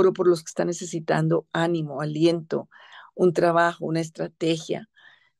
[0.00, 2.68] oro por los que están necesitando ánimo, aliento,
[3.14, 4.88] un trabajo, una estrategia.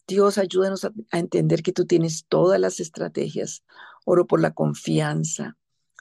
[0.06, 3.64] Dios, ayúdanos a, entender que tú tienes todas las estrategias.
[4.04, 5.56] Oro por la confianza,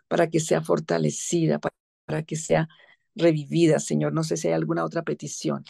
[0.07, 1.59] para que sea fortalecida,
[2.05, 2.67] para que sea
[3.15, 4.13] revivida, Señor.
[4.13, 5.63] No sé si hay alguna otra petición.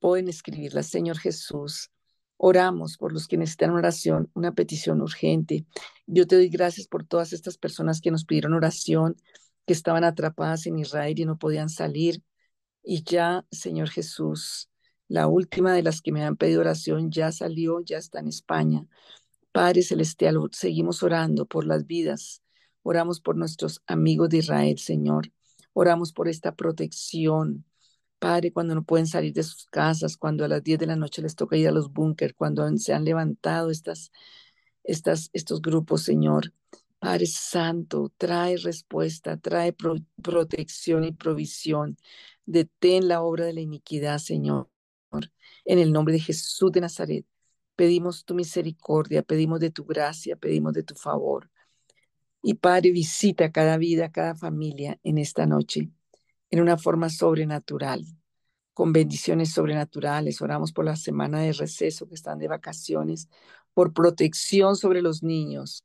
[0.00, 1.90] Pueden escribirla, Señor Jesús.
[2.36, 5.66] Oramos por los que necesitan oración, una petición urgente.
[6.06, 9.16] Yo te doy gracias por todas estas personas que nos pidieron oración,
[9.68, 12.22] que estaban atrapadas en Israel y no podían salir.
[12.82, 14.70] Y ya, Señor Jesús,
[15.08, 18.86] la última de las que me han pedido oración ya salió, ya está en España.
[19.52, 22.42] Padre Celestial, seguimos orando por las vidas.
[22.82, 25.32] Oramos por nuestros amigos de Israel, Señor.
[25.74, 27.66] Oramos por esta protección.
[28.18, 31.20] Padre, cuando no pueden salir de sus casas, cuando a las 10 de la noche
[31.20, 34.12] les toca ir a los búnker, cuando se han levantado estas,
[34.82, 36.54] estas, estos grupos, Señor.
[36.98, 39.74] Padre Santo, trae respuesta, trae
[40.22, 41.96] protección y provisión.
[42.44, 44.68] Detén la obra de la iniquidad, Señor.
[45.64, 47.26] En el nombre de Jesús de Nazaret,
[47.76, 51.50] pedimos tu misericordia, pedimos de tu gracia, pedimos de tu favor.
[52.42, 55.90] Y Padre, visita cada vida, cada familia en esta noche,
[56.50, 58.04] en una forma sobrenatural,
[58.74, 60.40] con bendiciones sobrenaturales.
[60.42, 63.28] Oramos por la semana de receso que están de vacaciones,
[63.74, 65.84] por protección sobre los niños,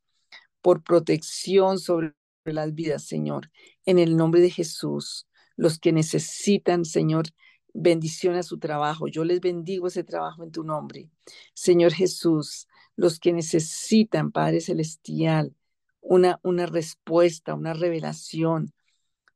[0.64, 3.52] por protección sobre las vidas, Señor.
[3.86, 7.25] En el nombre de Jesús, los que necesitan, Señor,
[7.73, 9.08] bendición a su trabajo.
[9.08, 11.09] Yo les bendigo ese trabajo en tu nombre.
[11.53, 15.53] Señor Jesús, los que necesitan, Padre Celestial,
[16.00, 18.73] una, una respuesta, una revelación.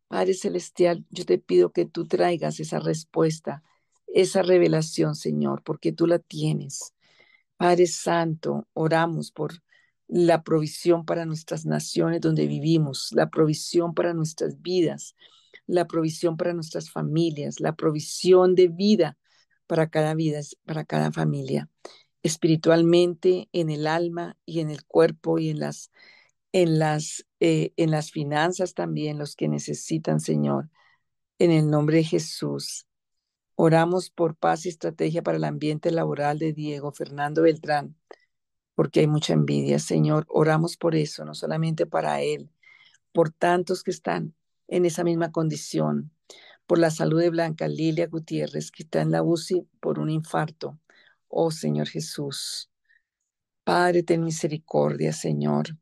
[0.07, 3.63] Padre Celestial, yo te pido que tú traigas esa respuesta,
[4.07, 6.93] esa revelación, Señor, porque tú la tienes.
[7.57, 9.61] Padre Santo, oramos por
[10.07, 15.15] la provisión para nuestras naciones donde vivimos, la provisión para nuestras vidas,
[15.65, 19.17] la provisión para nuestras familias, la provisión de vida
[19.67, 21.69] para cada vida, para cada familia,
[22.23, 25.91] espiritualmente, en el alma y en el cuerpo y en las
[26.61, 30.69] en las, eh, en las finanzas también, los que necesitan, Señor.
[31.39, 32.87] En el nombre de Jesús,
[33.55, 37.95] oramos por paz y estrategia para el ambiente laboral de Diego Fernando Beltrán,
[38.77, 40.27] porque hay mucha envidia, Señor.
[40.29, 42.51] Oramos por eso, no solamente para él,
[43.11, 44.35] por tantos que están
[44.67, 46.11] en esa misma condición,
[46.67, 50.79] por la salud de Blanca Lilia Gutiérrez, que está en la UCI por un infarto.
[51.27, 52.69] Oh Señor Jesús,
[53.63, 55.77] Padre, ten misericordia, Señor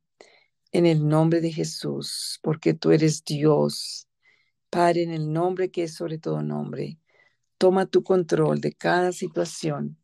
[0.71, 4.07] en el nombre de Jesús, porque tú eres Dios.
[4.69, 6.99] Padre, en el nombre que es sobre todo nombre,
[7.57, 9.97] toma tu control de cada situación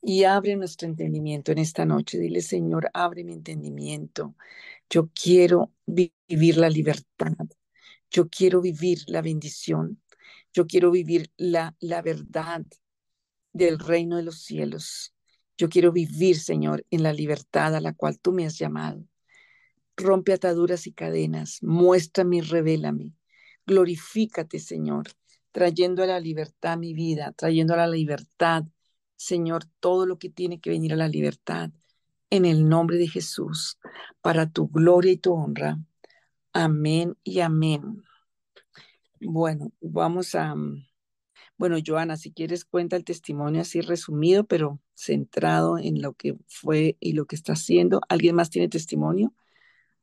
[0.00, 2.18] y abre nuestro entendimiento en esta noche.
[2.18, 4.34] Dile, Señor, abre mi entendimiento.
[4.90, 7.34] Yo quiero vivir la libertad.
[8.10, 10.00] Yo quiero vivir la bendición.
[10.52, 12.64] Yo quiero vivir la, la verdad
[13.52, 15.14] del reino de los cielos.
[15.56, 19.04] Yo quiero vivir, Señor, en la libertad a la cual tú me has llamado.
[19.96, 23.12] Rompe ataduras y cadenas, muéstrame y revélame.
[23.66, 25.08] Glorifícate, Señor,
[25.50, 28.64] trayendo a la libertad mi vida, trayendo a la libertad,
[29.18, 31.70] Señor, todo lo que tiene que venir a la libertad,
[32.30, 33.78] en el nombre de Jesús,
[34.22, 35.78] para tu gloria y tu honra.
[36.54, 38.02] Amén y amén.
[39.20, 40.54] Bueno, vamos a...
[41.58, 46.96] Bueno, Joana, si quieres cuenta el testimonio así resumido, pero centrado en lo que fue
[47.00, 48.00] y lo que está haciendo.
[48.08, 49.34] ¿Alguien más tiene testimonio?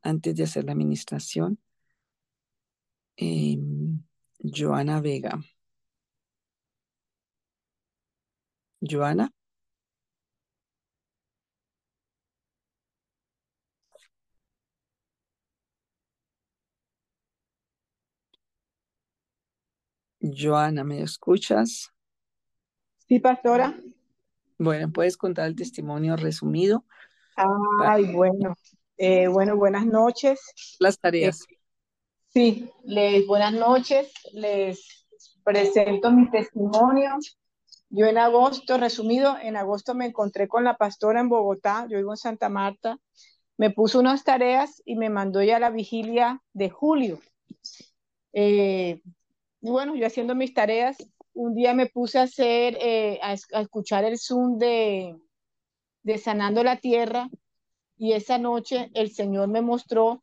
[0.05, 1.59] antes de hacer la administración.
[3.17, 4.03] Em,
[4.39, 5.39] Joana Vega.
[8.87, 9.31] Joana.
[20.19, 21.91] Joana, ¿me escuchas?
[23.07, 23.75] Sí, pastora.
[24.57, 26.85] Bueno, puedes contar el testimonio resumido.
[27.83, 28.55] Ay, bueno.
[28.97, 30.39] Eh, bueno, buenas noches.
[30.79, 31.41] Las tareas.
[31.49, 31.57] Eh,
[32.29, 34.11] sí, les buenas noches.
[34.33, 35.05] Les
[35.43, 37.17] presento mi testimonio.
[37.97, 42.11] Yo en agosto, resumido, en agosto me encontré con la pastora en Bogotá, yo vivo
[42.11, 42.97] en Santa Marta,
[43.55, 47.21] me puso unas tareas y me mandó ya a la vigilia de julio.
[48.33, 49.01] Eh,
[49.61, 50.97] y bueno, yo haciendo mis tareas,
[51.31, 52.77] un día me puse a hacer,
[53.21, 53.31] a,
[53.61, 55.15] escuchar el Zoom de,
[56.03, 57.29] de Sanando la Tierra
[57.95, 60.21] y esa noche el Señor me mostró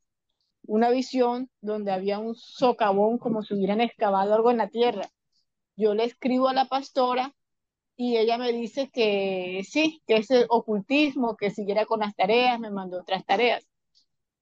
[0.66, 5.08] una visión donde había un socavón como si hubieran excavado algo en la tierra.
[5.74, 7.34] Yo le escribo a la pastora
[7.96, 12.70] y ella me dice que sí, que es ocultismo, que siguiera con las tareas, me
[12.70, 13.66] mandó otras tareas.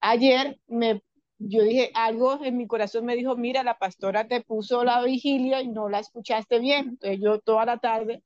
[0.01, 1.03] Ayer me,
[1.39, 5.63] yo dije, algo en mi corazón me dijo, mira, la pastora te puso la vigilia
[5.63, 6.91] y no la escuchaste bien.
[6.91, 8.23] Entonces yo toda la tarde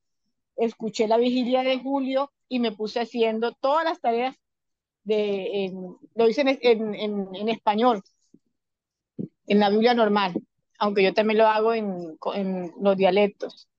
[0.57, 4.37] escuché la vigilia de julio y me puse haciendo todas las tareas
[5.03, 5.71] de,
[6.15, 8.03] lo hice en, en, en, español,
[9.47, 10.33] en la Biblia normal,
[10.79, 13.69] aunque yo también lo hago en, en los dialectos.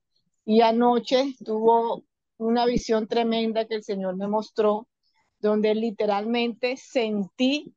[0.47, 2.05] Y anoche tuvo
[2.39, 4.89] una visión tremenda que el Señor me mostró,
[5.41, 7.75] donde literalmente sentí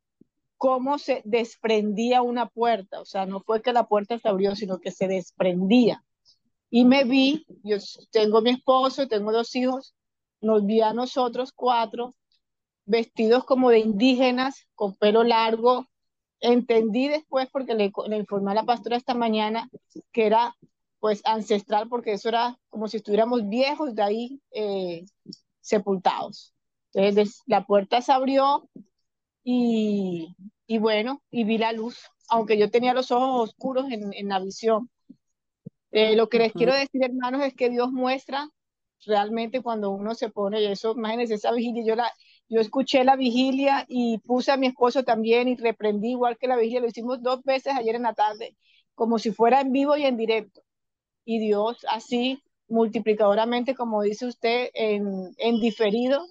[0.56, 4.80] cómo se desprendía una puerta, o sea, no fue que la puerta se abrió, sino
[4.80, 6.04] que se desprendía.
[6.70, 7.78] Y me vi, yo
[8.12, 9.96] tengo mi esposo, tengo dos hijos,
[10.40, 12.14] nos vi a nosotros cuatro,
[12.86, 15.88] vestidos como de indígenas, con pelo largo.
[16.40, 19.70] Entendí después, porque le, le informé a la pastora esta mañana,
[20.12, 20.56] que era
[21.00, 25.06] pues ancestral, porque eso era como si estuviéramos viejos de ahí eh,
[25.62, 26.54] sepultados.
[26.94, 28.70] Entonces la puerta se abrió
[29.44, 30.36] y,
[30.68, 32.00] y, bueno, y vi la luz,
[32.30, 34.90] aunque yo tenía los ojos oscuros en, en la visión.
[35.92, 38.50] Eh, lo que les quiero decir, hermanos, es que Dios muestra
[39.06, 42.12] realmente cuando uno se pone, y eso, imagínense esa vigilia, yo, la,
[42.50, 46.58] yo escuché la vigilia y puse a mi esposo también y reprendí igual que la
[46.58, 48.56] vigilia, lo hicimos dos veces ayer en la tarde,
[48.94, 50.62] como si fuera en vivo y en directo
[51.30, 56.26] y Dios así multiplicadoramente, como dice usted, en, en diferido,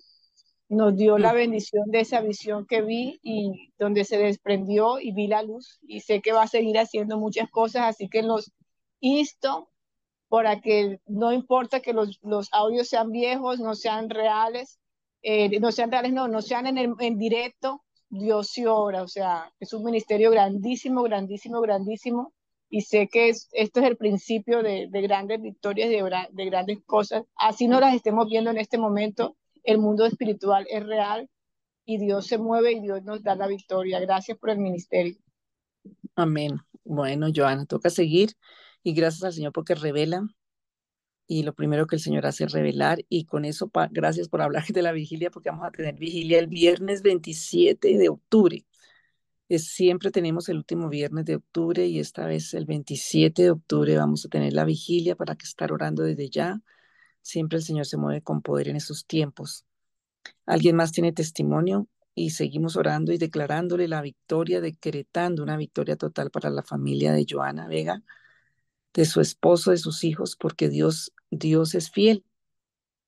[0.68, 5.28] nos dio la bendición de esa visión que vi y donde se desprendió y vi
[5.28, 8.50] la luz y sé que va a seguir haciendo muchas cosas, así que los
[8.98, 9.70] insto
[10.28, 14.80] para que no importa que los, los audios sean viejos, no sean reales,
[15.22, 19.08] eh, no sean reales, no, no sean en, el, en directo, Dios sí obra, o
[19.08, 22.32] sea, es un ministerio grandísimo, grandísimo, grandísimo,
[22.70, 26.78] y sé que es, esto es el principio de, de grandes victorias, de, de, grandes
[26.84, 27.24] cosas.
[27.36, 31.28] Así no las estemos viendo en este momento, el mundo espiritual es real
[31.84, 34.00] y Dios se mueve y Dios nos da la victoria.
[34.00, 35.16] Gracias por el ministerio.
[36.14, 36.58] Amén.
[36.84, 38.32] Bueno, Joana, toca seguir
[38.82, 40.26] y gracias al Señor porque revela.
[41.30, 43.04] Y lo primero que el Señor hace es revelar.
[43.10, 46.46] Y con eso, gracias por hablar de la vigilia, porque vamos a tener vigilia el
[46.46, 48.64] viernes 27 de octubre
[49.56, 54.26] siempre tenemos el último viernes de octubre y esta vez el 27 de octubre vamos
[54.26, 56.60] a tener la vigilia para que estar orando desde ya.
[57.22, 59.64] Siempre el Señor se mueve con poder en esos tiempos.
[60.44, 61.88] ¿Alguien más tiene testimonio?
[62.14, 67.24] Y seguimos orando y declarándole la victoria, decretando una victoria total para la familia de
[67.28, 68.02] Joana Vega,
[68.92, 72.24] de su esposo, de sus hijos, porque Dios, Dios es fiel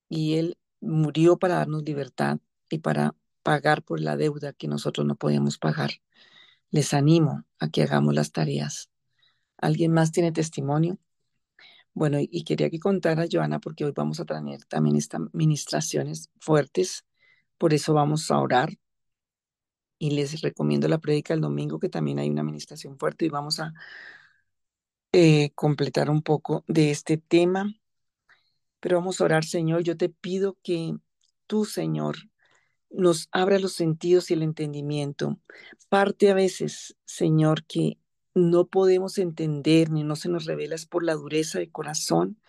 [0.09, 2.39] y Él murió para darnos libertad
[2.69, 3.13] y para
[3.43, 5.91] pagar por la deuda que nosotros no podíamos pagar
[6.71, 8.89] les animo a que hagamos las tareas.
[9.57, 10.97] ¿Alguien más tiene testimonio?
[11.93, 17.05] Bueno, y quería que contara Joana, porque hoy vamos a tener también estas ministraciones fuertes,
[17.57, 18.69] por eso vamos a orar.
[19.99, 23.59] Y les recomiendo la prédica el domingo, que también hay una administración fuerte, y vamos
[23.59, 23.73] a
[25.11, 27.73] eh, completar un poco de este tema.
[28.79, 29.83] Pero vamos a orar, Señor.
[29.83, 30.95] Yo te pido que
[31.45, 32.17] tú, Señor,
[32.91, 35.39] nos abra los sentidos y el entendimiento.
[35.89, 37.97] Parte a veces, Señor, que
[38.33, 42.39] no podemos entender ni no se nos revela es por la dureza de corazón,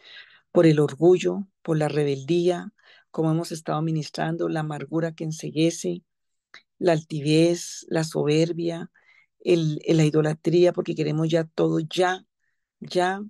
[0.52, 2.72] por el orgullo, por la rebeldía,
[3.10, 6.02] como hemos estado ministrando, la amargura que enseguece,
[6.78, 8.90] la altivez, la soberbia,
[9.40, 12.24] el, la idolatría, porque queremos ya todo ya,
[12.80, 13.22] ya,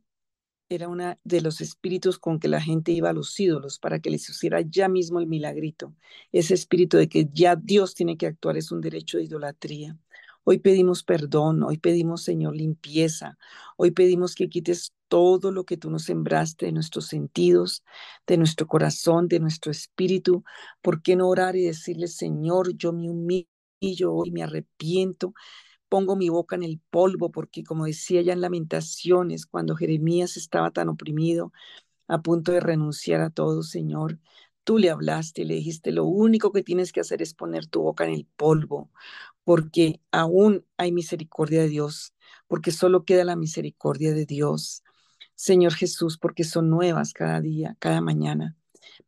[0.75, 4.11] era una de los espíritus con que la gente iba a los ídolos para que
[4.11, 5.95] les hiciera ya mismo el milagrito.
[6.33, 9.99] Ese espíritu de que ya Dios tiene que actuar es un derecho de idolatría.
[10.45, 13.39] Hoy pedimos perdón, hoy pedimos, Señor, limpieza.
[13.77, 17.85] Hoy pedimos que quites todo lo que tú nos sembraste de nuestros sentidos,
[18.27, 20.43] de nuestro corazón, de nuestro espíritu.
[20.81, 25.35] ¿Por qué no orar y decirle, Señor, yo me humillo hoy, me arrepiento
[25.93, 30.71] pongo mi boca en el polvo, porque como decía ya en Lamentaciones, cuando Jeremías estaba
[30.71, 31.53] tan oprimido,
[32.09, 34.19] a punto de renunciar a todo, Señor,
[34.65, 37.83] tú le hablaste y le dijiste, lo único que tienes que hacer es poner tu
[37.83, 38.91] boca en el polvo,
[39.45, 42.15] porque aún hay misericordia de Dios,
[42.49, 44.85] porque solo queda la misericordia de Dios.
[45.35, 48.57] Señor Jesús, porque son nuevas cada día, cada mañana.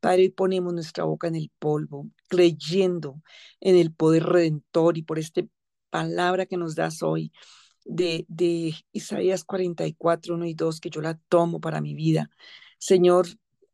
[0.01, 3.23] Padre, hoy ponemos nuestra boca en el polvo, creyendo
[3.61, 5.49] en el poder redentor y por este
[5.95, 7.31] palabra que nos das hoy
[7.85, 12.31] de, de Isaías 44, 1 y 2, que yo la tomo para mi vida.
[12.79, 13.29] Señor,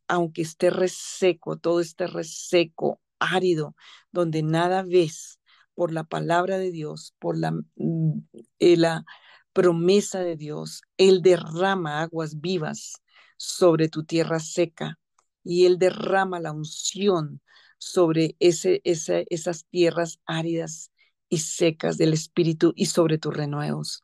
[0.07, 3.75] aunque esté reseco, todo esté reseco, árido,
[4.13, 5.41] donde nada ves,
[5.75, 8.19] por la palabra de Dios, por la, mm,
[8.59, 9.07] eh, la
[9.55, 13.01] promesa de Dios, Él derrama aguas vivas
[13.39, 14.99] sobre tu tierra seca
[15.43, 17.41] y Él derrama la unción
[17.79, 20.91] sobre ese, ese, esas tierras áridas
[21.31, 24.03] y secas del Espíritu y sobre tus renuevos.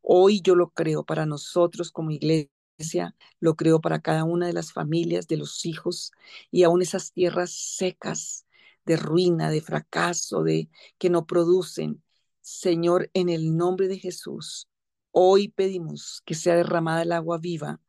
[0.00, 4.72] Hoy yo lo creo para nosotros como iglesia, lo creo para cada una de las
[4.72, 6.12] familias, de los hijos
[6.50, 8.46] y aún esas tierras secas
[8.86, 12.02] de ruina, de fracaso, de que no producen.
[12.40, 14.68] Señor, en el nombre de Jesús,
[15.10, 17.80] hoy pedimos que sea derramada el agua viva,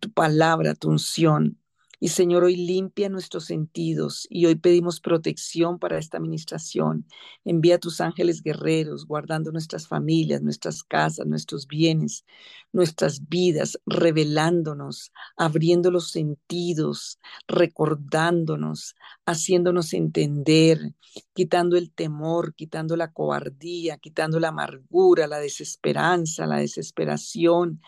[0.00, 1.61] tu palabra, tu unción,
[2.02, 7.06] y Señor, hoy limpia nuestros sentidos y hoy pedimos protección para esta administración.
[7.44, 12.24] Envía tus ángeles guerreros, guardando nuestras familias, nuestras casas, nuestros bienes,
[12.72, 20.96] nuestras vidas, revelándonos, abriendo los sentidos, recordándonos, haciéndonos entender,
[21.34, 27.80] quitando el temor, quitando la cobardía, quitando la amargura, la desesperanza, la desesperación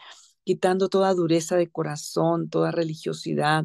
[0.44, 3.64] quitando toda dureza de corazón, toda religiosidad,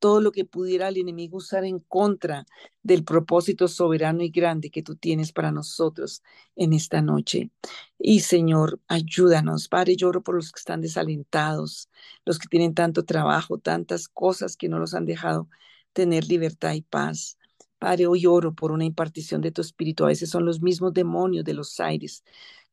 [0.00, 2.46] todo lo que pudiera el enemigo usar en contra
[2.82, 6.22] del propósito soberano y grande que tú tienes para nosotros
[6.56, 7.50] en esta noche.
[7.98, 9.68] Y Señor, ayúdanos.
[9.68, 11.88] Padre, lloro por los que están desalentados,
[12.24, 15.48] los que tienen tanto trabajo, tantas cosas que no los han dejado
[15.92, 17.38] tener libertad y paz.
[17.78, 20.04] Padre, hoy oro por una impartición de tu espíritu.
[20.04, 22.24] A veces son los mismos demonios de los aires,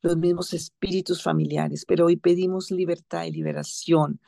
[0.01, 4.19] los mismos espíritus familiares, pero hoy pedimos libertad y liberación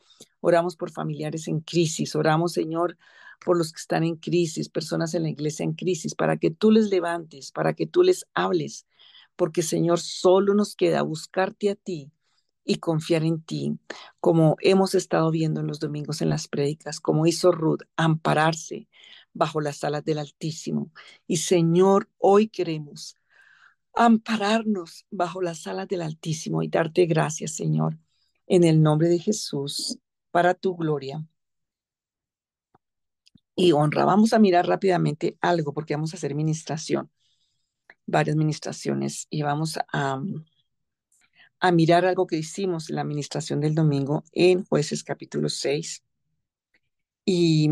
[0.41, 2.15] Oramos por familiares en crisis.
[2.15, 2.98] Oramos, Señor,
[3.43, 6.72] por los que están en crisis, personas en la iglesia en crisis, para que tú
[6.72, 8.86] les levantes, para que tú les hables,
[9.36, 12.12] porque, Señor, solo nos queda buscarte a ti
[12.65, 13.79] y confiar en ti,
[14.19, 18.88] como hemos estado viendo en los domingos en las prédicas, como hizo Ruth, ampararse
[19.34, 20.91] bajo las alas del Altísimo.
[21.25, 23.15] Y Señor, hoy queremos
[23.96, 27.98] ampararnos bajo las alas del Altísimo y darte gracias, Señor,
[28.48, 29.98] en el nombre de Jesús
[30.31, 31.24] para tu gloria
[33.55, 34.05] y honra.
[34.05, 37.12] Vamos a mirar rápidamente algo porque vamos a hacer ministración,
[38.05, 40.21] varias ministraciones y vamos a,
[41.74, 46.03] mirar algo que hicimos en la administración del domingo en jueces capítulo 6
[47.25, 47.69] y,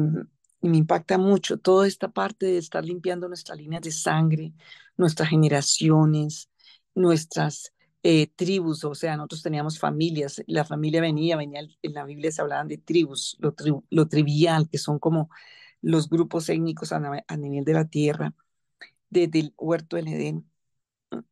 [0.61, 4.53] y me impacta mucho toda esta parte de estar limpiando nuestras líneas de sangre,
[4.97, 6.49] nuestras generaciones,
[6.95, 7.73] nuestras
[8.09, 12.41] eh, tribus, o sea, nosotros teníamos familias, la familia venía, venía, en la Biblia se
[12.41, 13.53] hablaban de tribus, lo,
[13.89, 15.29] lo trivial, que son como
[15.81, 17.01] los grupos étnicos a,
[17.35, 18.33] nivel de la tierra,
[19.09, 20.49] desde el huerto del Edén.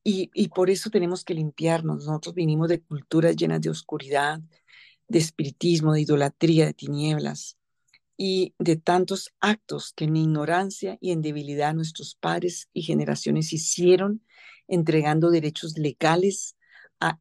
[0.03, 2.05] Y, y por eso tenemos que limpiarnos.
[2.07, 4.41] Nosotros vinimos de culturas llenas de oscuridad,
[5.07, 7.57] de espiritismo, de idolatría, de tinieblas
[8.17, 14.25] y de tantos actos que en ignorancia y en debilidad nuestros padres y generaciones hicieron,
[14.67, 16.57] entregando derechos legales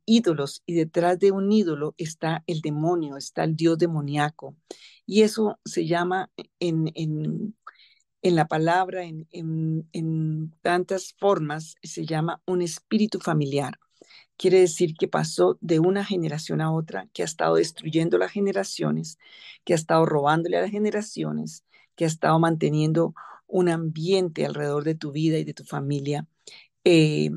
[0.07, 4.57] ídolos y detrás de un ídolo está el demonio, está el dios demoníaco.
[5.07, 7.55] Y eso se llama en, en,
[8.23, 13.79] en la palabra, en, en, tantas formas, se llama un espíritu familiar.
[14.37, 19.19] Quiere decir que pasó de una generación a otra, que ha estado destruyendo las generaciones,
[19.65, 21.65] que ha estado robándole a las generaciones,
[21.97, 23.15] que ha estado manteniendo
[23.47, 26.27] un ambiente alrededor de tu vida y de tu familia
[26.85, 27.31] eh,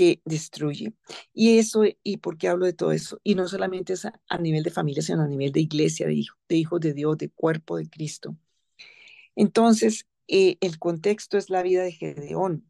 [0.00, 0.94] que destruye.
[1.34, 3.20] Y eso, ¿y por qué hablo de todo eso?
[3.22, 6.36] Y no solamente es a, nivel de familia, sino a nivel de iglesia, de, hijo,
[6.48, 8.34] de hijos de Dios, de cuerpo de Cristo.
[9.36, 12.66] Entonces, eh, el contexto es la vida de Gedeón.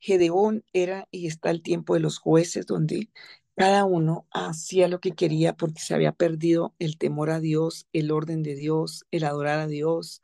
[0.00, 3.08] Gedeón era y está el tiempo de los jueces donde
[3.56, 8.10] cada uno hacía lo que quería porque se había perdido el temor a Dios, el
[8.10, 10.22] orden de Dios, el adorar a Dios,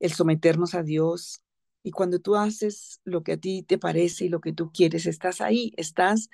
[0.00, 1.42] el someternos a Dios,
[1.82, 5.06] y cuando tú haces lo que a ti te parece y lo que tú quieres,
[5.06, 6.28] estás ahí, estás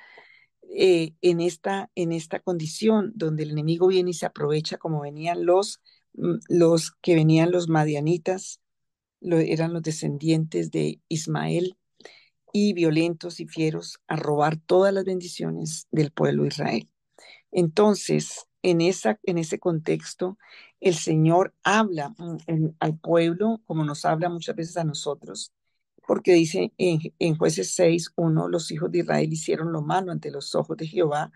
[0.76, 5.46] eh, en, esta, en esta condición donde el enemigo viene y se aprovecha como venían
[5.46, 5.80] los,
[6.14, 8.60] mm, los que venían los madianitas,
[9.20, 11.78] eran los descendientes de Ismael,
[12.56, 16.88] y violentos y fieros a robar todas las bendiciones del pueblo de Israel.
[17.50, 20.38] Entonces, en, esa, en ese contexto,
[20.80, 25.52] el Señor habla mm, al pueblo como nos habla muchas veces a nosotros,
[26.06, 30.30] porque dice en, en jueces 6, 1, los hijos de Israel hicieron lo malo ante
[30.30, 31.30] los ojos de Jehová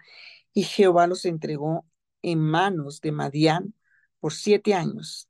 [0.54, 1.86] y Jehová los entregó
[2.22, 3.74] en manos de Madián
[4.20, 5.28] por siete años.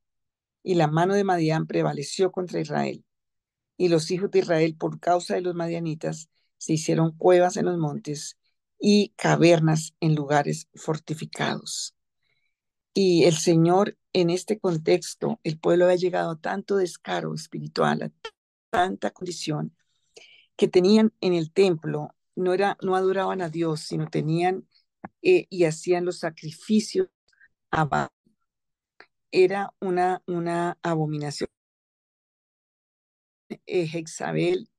[0.63, 3.05] Y la mano de Madián prevaleció contra Israel.
[3.77, 7.77] Y los hijos de Israel, por causa de los madianitas, se hicieron cuevas en los
[7.77, 8.38] montes
[8.79, 11.95] y cavernas en lugares fortificados.
[12.93, 18.11] Y el Señor, en este contexto, el pueblo ha llegado a tanto descaro espiritual, a
[18.71, 19.75] tanta condición,
[20.55, 24.67] que tenían en el templo, no, era, no adoraban a Dios, sino tenían
[25.21, 27.07] eh, y hacían los sacrificios
[27.71, 28.09] a
[29.31, 31.49] Era una, una abominación.
[33.67, 33.89] Eh,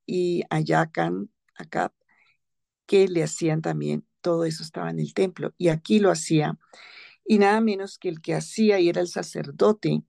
[0.06, 1.92] y Ayacan, acá
[2.90, 6.58] que le hacían también, todo eso estaba en el templo y aquí lo hacía.
[7.24, 10.02] Y nada menos que el que hacía y era el sacerdote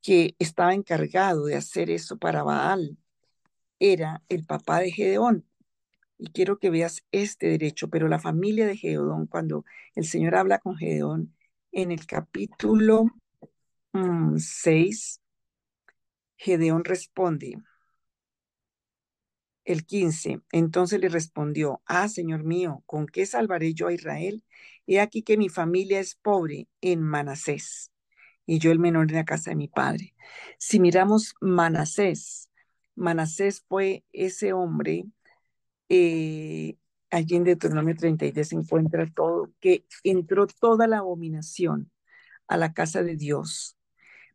[0.00, 2.96] que estaba encargado de hacer eso para Baal,
[3.80, 5.46] era el papá de Gedeón.
[6.16, 10.58] Y quiero que veas este derecho, pero la familia de Gedeón, cuando el Señor habla
[10.58, 11.36] con Gedeón
[11.70, 13.10] en el capítulo
[14.38, 15.22] 6, mm,
[16.38, 17.58] Gedeón responde,
[19.66, 24.44] el 15, entonces le respondió, ah, Señor mío, ¿con qué salvaré yo a Israel?
[24.86, 27.90] He aquí que mi familia es pobre en Manasés
[28.46, 30.14] y yo el menor en la casa de mi padre.
[30.58, 32.48] Si miramos Manasés,
[32.94, 35.04] Manasés fue ese hombre,
[35.88, 36.76] eh,
[37.10, 41.90] allí en Deuteronomio 33 se encuentra todo, que entró toda la abominación
[42.46, 43.76] a la casa de Dios.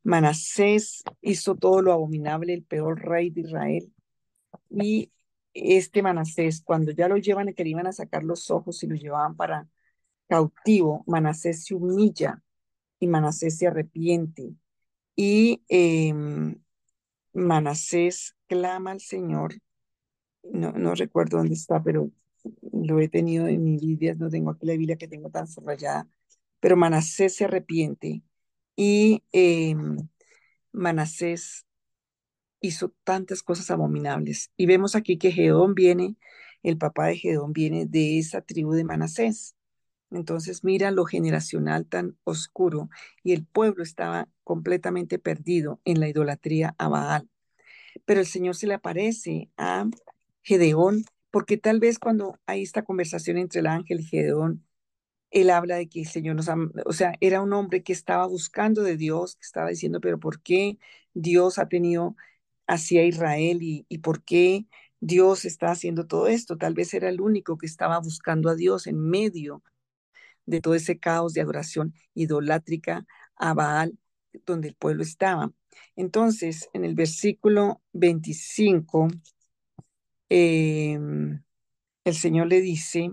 [0.03, 3.93] Manasés hizo todo lo abominable, el peor rey de Israel.
[4.69, 5.11] Y
[5.53, 8.87] este Manasés, cuando ya lo llevan y que le iban a sacar los ojos y
[8.87, 9.67] lo llevaban para
[10.27, 12.43] cautivo, Manasés se humilla
[12.99, 14.55] y Manasés se arrepiente.
[15.15, 16.55] Y em,
[17.33, 19.55] Manasés clama al Señor,
[20.43, 22.11] no, no recuerdo dónde está, pero
[22.71, 26.07] lo he tenido en mi Biblia, no tengo aquí la Biblia que tengo tan subrayada,
[26.59, 28.23] pero Manasés se arrepiente
[28.75, 29.97] y em,
[30.71, 31.65] Manasés
[32.61, 34.51] hizo tantas cosas abominables.
[34.55, 36.15] Y vemos aquí que Gedeón viene,
[36.63, 39.55] el papá de Gedeón viene de esa tribu de Manasés.
[40.11, 42.89] Entonces mira lo generacional tan oscuro
[43.23, 47.29] y el pueblo estaba completamente perdido en la idolatría a Baal.
[48.05, 49.85] Pero el Señor se le aparece a
[50.43, 54.65] Gedeón porque tal vez cuando hay esta conversación entre el ángel y Gedeón,
[55.31, 58.25] él habla de que el Señor nos ama, o sea, era un hombre que estaba
[58.27, 60.77] buscando de Dios, que estaba diciendo, pero ¿por qué
[61.13, 62.15] Dios ha tenido
[62.71, 64.65] hacia Israel y, por qué
[65.01, 66.57] Dios está haciendo todo esto.
[66.57, 69.61] Tal vez era el único que estaba buscando a Dios en medio
[70.45, 73.05] de todo ese caos de adoración idolátrica
[73.35, 73.97] a Baal
[74.45, 75.51] donde el pueblo estaba.
[75.97, 79.09] Entonces, en el versículo 25,
[80.29, 81.43] em,
[82.05, 83.11] el Señor le dice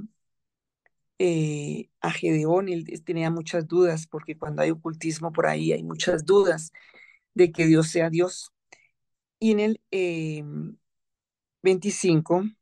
[1.19, 6.25] eh, a Gedeón, él tenía muchas dudas, porque cuando hay ocultismo por ahí hay muchas
[6.25, 6.73] dudas
[7.35, 8.53] de que Dios sea Dios.
[9.41, 9.81] Y en el
[11.63, 12.57] 25, em,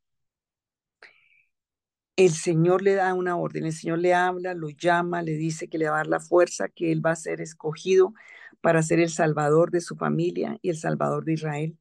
[2.15, 5.77] el Señor le da una orden, el Señor le habla, lo llama, le dice que
[5.77, 8.13] le va a dar la fuerza, que él va a ser escogido
[8.61, 11.77] para ser el salvador de su familia y el salvador de Israel.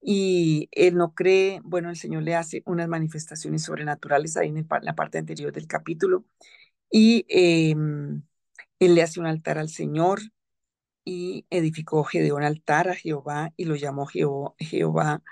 [0.00, 4.94] Y él no cree, bueno, el Señor le hace unas manifestaciones sobrenaturales ahí en, la
[4.94, 6.24] parte anterior del capítulo
[6.90, 8.22] y em,
[8.80, 10.20] él le hace un altar al Señor,
[11.08, 15.22] y edificó Gedeón altar a Jehová y lo llamó Jehová,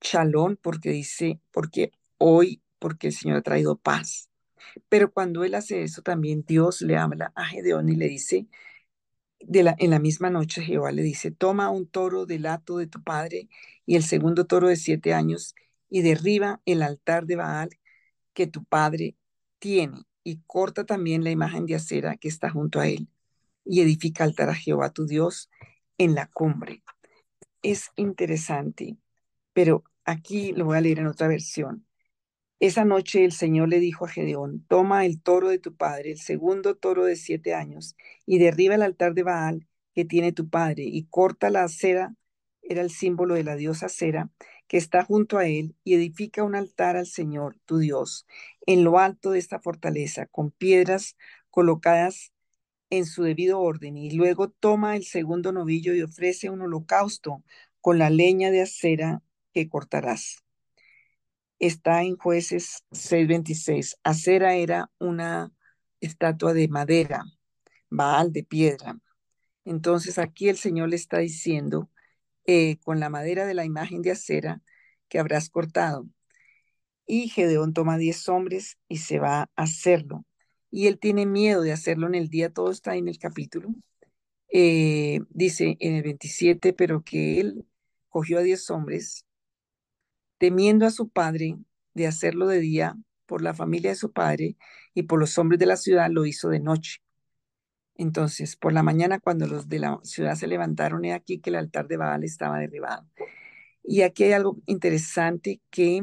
[0.00, 4.30] Shalom porque dice, porque hoy, porque el Señor ha traído paz.
[4.88, 8.48] Pero cuando él hace eso, también Dios le habla a Gedeón y le dice,
[9.38, 12.88] de la, en la misma noche Jehová le dice, toma un toro del hato de
[12.88, 13.48] tu padre
[13.86, 15.54] y el segundo toro de siete años
[15.88, 17.70] y derriba el altar de Baal
[18.32, 19.14] que tu padre
[19.60, 23.08] tiene y corta también la imagen de acera que está junto a él
[23.66, 25.50] y edifica altar a Jehová tu Dios
[25.98, 26.82] en la cumbre.
[27.62, 28.96] Es interesante,
[29.52, 31.86] pero aquí lo voy a leer en otra versión.
[32.58, 36.18] Esa noche el Señor le dijo a Gedeón, toma el toro de tu padre, el
[36.18, 40.84] segundo toro de siete años, y derriba el altar de Baal que tiene tu padre,
[40.84, 42.14] y corta la acera,
[42.62, 44.30] era el símbolo de la diosa acera,
[44.68, 48.26] que está junto a él, y edifica un altar al Señor, tu Dios,
[48.66, 51.16] en lo alto de esta fortaleza, con piedras
[51.50, 52.32] colocadas
[52.90, 57.42] en su debido orden y luego toma el segundo novillo y ofrece un holocausto
[57.80, 59.22] con la leña de acera
[59.52, 60.38] que cortarás.
[61.58, 63.96] Está en jueces 6:26.
[64.02, 65.52] Acera era una
[66.00, 67.24] estatua de madera,
[67.88, 68.98] Baal de piedra.
[69.64, 71.90] Entonces aquí el Señor le está diciendo,
[72.46, 74.62] eh, con la madera de la imagen de acera
[75.08, 76.08] que habrás cortado.
[77.06, 80.24] Y Gedeón toma diez hombres y se va a hacerlo
[80.76, 83.70] y él tiene miedo de hacerlo en el día, todo está en el capítulo.
[84.52, 87.64] Eh, dice en el 27, pero que él
[88.10, 89.24] cogió a diez hombres,
[90.36, 91.56] temiendo a su padre
[91.94, 94.58] de hacerlo de día por la familia de su padre
[94.92, 96.98] y por los hombres de la ciudad, lo hizo de noche.
[97.94, 101.56] Entonces, por la mañana, cuando los de la ciudad se levantaron, he aquí que el
[101.56, 103.08] altar de Baal estaba derribado.
[103.82, 106.02] Y aquí hay algo interesante que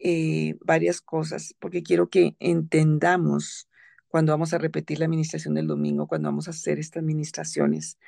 [0.00, 3.68] eh, varias cosas, porque quiero que entendamos
[4.14, 7.98] cuando vamos a repetir la administración del domingo, cuando vamos a hacer estas administraciones,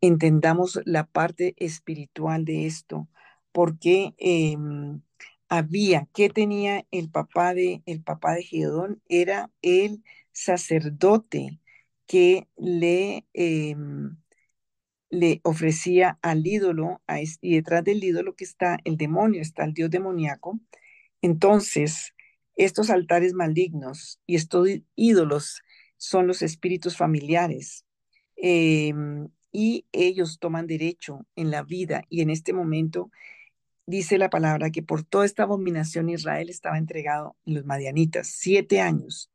[0.00, 3.06] entendamos la parte espiritual de esto,
[3.52, 5.02] porque em,
[5.48, 9.02] había, ¿qué tenía el papá de, el papá de Gedeón?
[9.08, 11.60] Era el sacerdote
[12.08, 14.16] que le, em,
[15.10, 17.02] le ofrecía al ídolo,
[17.40, 20.58] y detrás del ídolo que está el demonio, está el dios demoníaco.
[21.22, 22.14] Entonces,
[22.64, 25.62] estos altares malignos y estos ídolos
[25.96, 27.86] son los espíritus familiares.
[28.36, 33.10] Em, y ellos toman derecho en la vida y en este momento
[33.86, 38.80] dice la palabra que por toda esta abominación Israel estaba entregado en los madianitas, siete
[38.80, 39.30] años.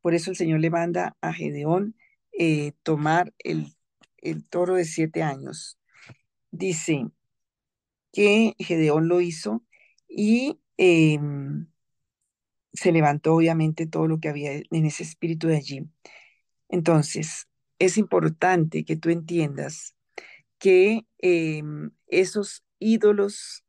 [0.00, 1.96] Por eso el Señor le manda a Gedeón
[2.36, 3.72] eh, tomar el,
[4.50, 5.78] toro de siete años.
[6.50, 7.06] Dice
[8.12, 9.64] que Gedeón lo hizo
[10.08, 11.68] y em,
[12.76, 15.88] se levantó obviamente todo lo que había en ese espíritu de allí.
[16.68, 19.94] Entonces, es importante que tú entiendas
[20.58, 23.64] que em, esos ídolos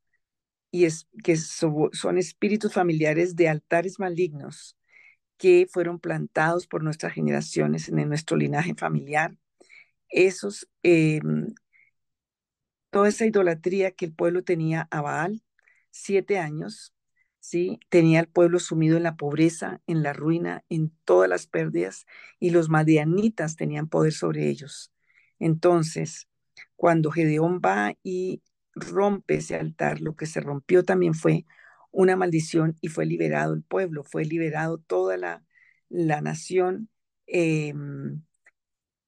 [0.72, 0.88] y
[1.24, 4.78] que son espíritus familiares de altares malignos
[5.38, 9.38] que fueron plantados por nuestras generaciones en nuestro linaje familiar,
[10.10, 11.54] esos, em,
[12.90, 15.44] toda esa idolatría que el pueblo tenía a Baal,
[15.92, 16.94] siete años,
[17.48, 17.80] ¿sí?
[17.88, 22.06] Tenía el pueblo sumido en la pobreza, en la ruina, en todas las pérdidas,
[22.42, 24.92] y los madianitas tenían poder sobre ellos.
[25.40, 26.28] Entonces,
[26.76, 28.42] cuando Gedeón va y
[28.76, 31.46] rompe ese altar, lo que se rompió también fue
[31.92, 35.46] una maldición y fue liberado el pueblo, fue liberado toda la,
[35.88, 36.90] la nación.
[37.28, 38.24] Em,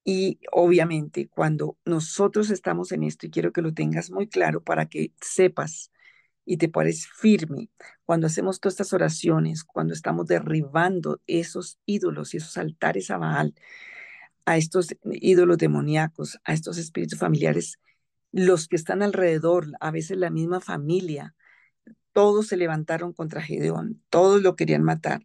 [0.04, 4.86] y obviamente cuando nosotros estamos en esto, y quiero que lo tengas muy claro para
[4.86, 5.92] que sepas
[6.50, 7.70] y te pares firme,
[8.04, 13.54] cuando hacemos todas estas oraciones, cuando estamos derribando esos ídolos y esos altares a Baal,
[14.46, 17.78] a estos ídolos demoníacos, a estos espíritus familiares,
[18.32, 21.36] los que están alrededor, a veces la misma familia,
[22.12, 25.24] todos se levantaron contra Gedeón, todos lo querían matar.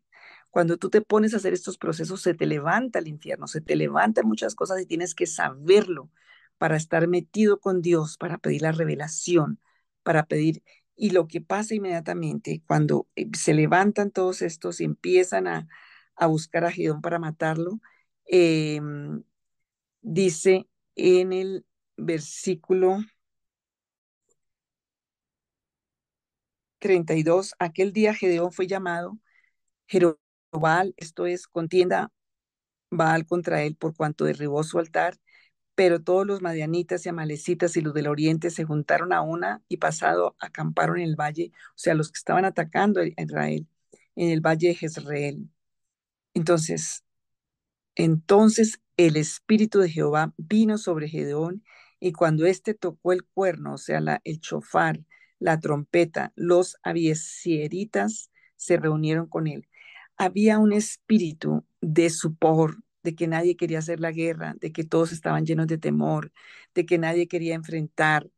[0.51, 3.75] Cuando tú te pones a hacer estos procesos, se te levanta el infierno, se te
[3.75, 6.11] levantan muchas cosas y tienes que saberlo
[6.59, 9.59] para estar metido con Dios, para pedir la revelación,
[10.03, 10.61] para pedir...
[10.95, 15.67] Y lo que pasa inmediatamente, cuando eh, se levantan todos estos y empiezan a,
[16.27, 17.79] buscar a Gedeón para matarlo,
[18.25, 19.23] em,
[20.01, 21.65] dice en el
[21.97, 22.99] versículo
[26.79, 29.17] 32, aquel día Gedeón fue llamado
[29.87, 32.11] Jerobal, esto es contienda
[32.91, 35.17] Baal contra él por cuanto derribó su altar,
[35.75, 39.77] pero todos los madianitas y amalecitas y los del oriente se juntaron a una y
[39.77, 43.67] pasado acamparon en el valle, o sea, los que estaban atacando a Israel,
[44.15, 45.49] en el valle de Jezreel.
[46.33, 47.03] Entonces,
[47.95, 51.63] entonces el espíritu de Jehová vino sobre Gedeón
[51.99, 55.01] y cuando éste tocó el cuerno, o sea, el chofar,
[55.39, 59.67] la trompeta, los abiesieritas se reunieron con él.
[60.17, 65.13] Había un espíritu de supor, de que nadie quería hacer la guerra, de que todos
[65.13, 66.33] estaban llenos de temor,
[66.75, 68.29] de que nadie quería enfrentar.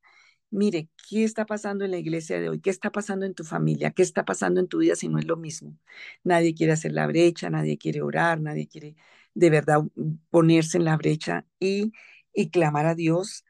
[0.49, 2.61] Mire, ¿qué está pasando en la iglesia de hoy?
[2.61, 3.91] ¿Qué está pasando en tu familia?
[3.91, 5.77] ¿Qué está pasando en tu vida si no es lo mismo?
[6.23, 8.95] Nadie quiere hacer la brecha, nadie quiere orar, nadie quiere
[9.35, 9.81] de verdad
[10.29, 11.91] ponerse en la brecha y,
[12.33, 13.43] y clamar a Dios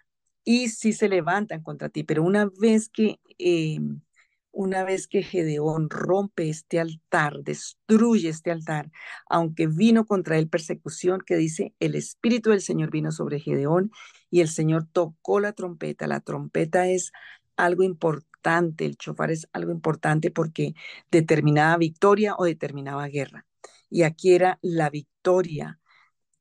[0.43, 4.01] y sí se levantan contra ti, pero una vez que, em,
[4.57, 8.89] una vez que Gedeón rompe este altar, destruye este altar,
[9.29, 13.91] aunque vino contra él persecución, que dice, el Espíritu del Señor vino sobre Gedeón
[14.31, 16.07] y el Señor tocó la trompeta.
[16.07, 17.11] La trompeta es
[17.55, 20.73] algo importante, el chofar es algo importante porque
[21.11, 23.45] determinaba victoria o determinaba guerra.
[23.91, 25.79] Y aquí era la victoria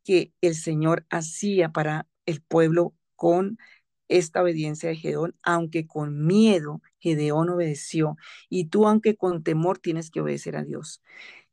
[0.05, 3.59] que el Señor hacía para el pueblo con
[4.09, 8.17] esta obediencia de Gedeón, aunque con miedo Gedeón obedeció,
[8.49, 11.03] y tú aunque con temor tienes que obedecer a Dios.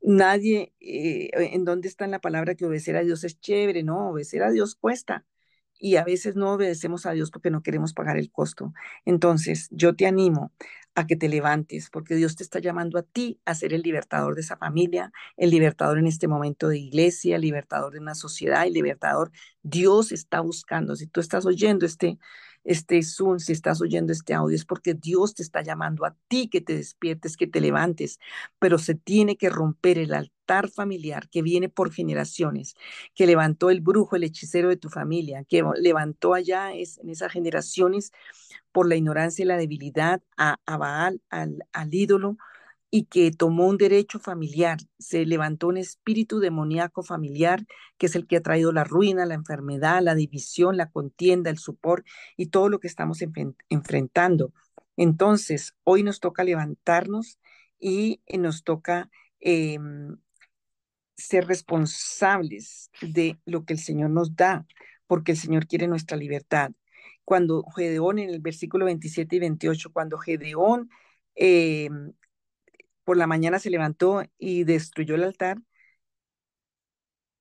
[0.01, 3.83] Nadie, eh, ¿en dónde está la palabra que obedecer a Dios es chévere?
[3.83, 5.25] No, obedecer a Dios cuesta.
[5.79, 8.73] Y a veces no obedecemos a Dios porque no queremos pagar el costo.
[9.05, 10.53] Entonces, yo te animo
[10.95, 14.35] a que te levantes, porque Dios te está llamando a ti a ser el libertador
[14.35, 18.65] de esa familia, el libertador en este momento de iglesia, el libertador de una sociedad,
[18.65, 19.31] el libertador.
[19.63, 20.95] Dios está buscando.
[20.95, 22.19] Si tú estás oyendo este,
[22.63, 26.47] este Zoom, si estás oyendo este audio, es porque Dios te está llamando a ti
[26.49, 28.19] que te despiertes, que te levantes,
[28.59, 32.75] pero se tiene que romper el altar familiar que viene por generaciones,
[33.15, 38.11] que levantó el brujo, el hechicero de tu familia, que levantó allá en esas generaciones
[38.71, 42.37] por la ignorancia y la debilidad a, Baal, al, al ídolo,
[42.89, 47.65] y que tomó un derecho familiar, se levantó un espíritu demoníaco familiar,
[47.97, 51.57] que es el que ha traído la ruina, la enfermedad, la división, la contienda, el
[51.57, 52.03] supor
[52.37, 53.19] y todo lo que estamos
[53.69, 54.53] enfrentando.
[54.95, 57.39] Entonces, hoy nos toca levantarnos
[57.79, 60.17] y nos toca em,
[61.15, 64.65] ser responsables de lo que el Señor nos da,
[65.07, 66.71] porque el Señor quiere nuestra libertad.
[67.25, 70.89] Cuando Gedeón, en el versículo 27 y 28, cuando Gedeón
[71.35, 72.13] em,
[73.03, 75.57] por la mañana se levantó y destruyó el altar,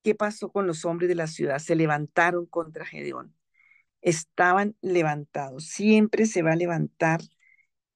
[0.03, 1.59] ¿qué pasó con los hombres de la ciudad?
[1.59, 3.35] Se levantaron contra Gedeón.
[4.03, 5.67] Estaban levantados.
[5.67, 7.21] Siempre se va a levantar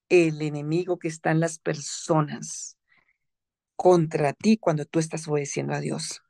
[0.08, 2.75] el enemigo que está en las personas
[3.76, 6.22] contra ti cuando tú estás obedeciendo a Dios.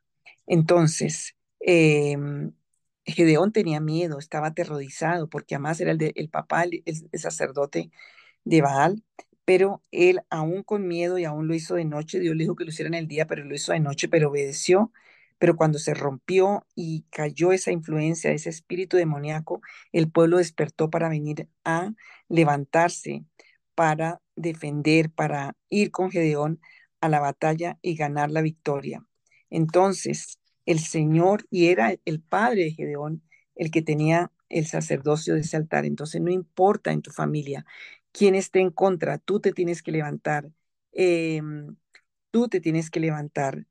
[0.45, 2.53] Entonces, em,
[3.05, 6.83] Gedeón tenía miedo, estaba aterrorizado, porque además era el, el papá, el,
[7.13, 7.91] sacerdote
[8.45, 9.03] de Baal,
[9.45, 12.65] pero él aún con miedo y aún lo hizo de noche, Dios le dijo que
[12.65, 14.91] lo hiciera en el día, pero lo hizo de noche, pero obedeció.
[15.39, 21.09] Pero cuando se rompió y cayó esa influencia, ese espíritu demoníaco, el pueblo despertó para
[21.09, 21.93] venir a
[22.27, 23.23] levantarse,
[23.75, 26.59] para defender, para ir con Gedeón
[27.01, 29.05] a la batalla y ganar la victoria.
[29.49, 33.23] Entonces, el Señor, y era el padre de Gedeón,
[33.55, 35.85] el que tenía el sacerdocio de ese altar.
[35.85, 37.65] Entonces, no importa en tu familia
[38.11, 40.49] quién esté en contra, tú te tienes que levantar.
[40.91, 41.75] Em,
[42.31, 43.65] tú te tienes que levantar.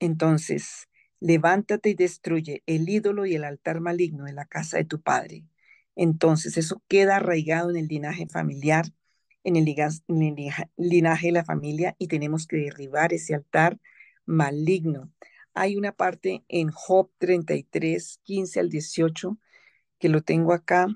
[0.00, 0.88] Entonces,
[1.20, 5.44] levántate y destruye el ídolo y el altar maligno de la casa de tu padre.
[5.96, 8.86] Entonces, eso queda arraigado en el linaje familiar
[9.44, 9.64] en el,
[10.76, 13.78] linaje de la familia y tenemos que derribar ese altar
[14.26, 15.12] maligno.
[15.54, 19.38] Hay una parte en Job 33, 15 al 18,
[19.98, 20.88] que lo tengo acá.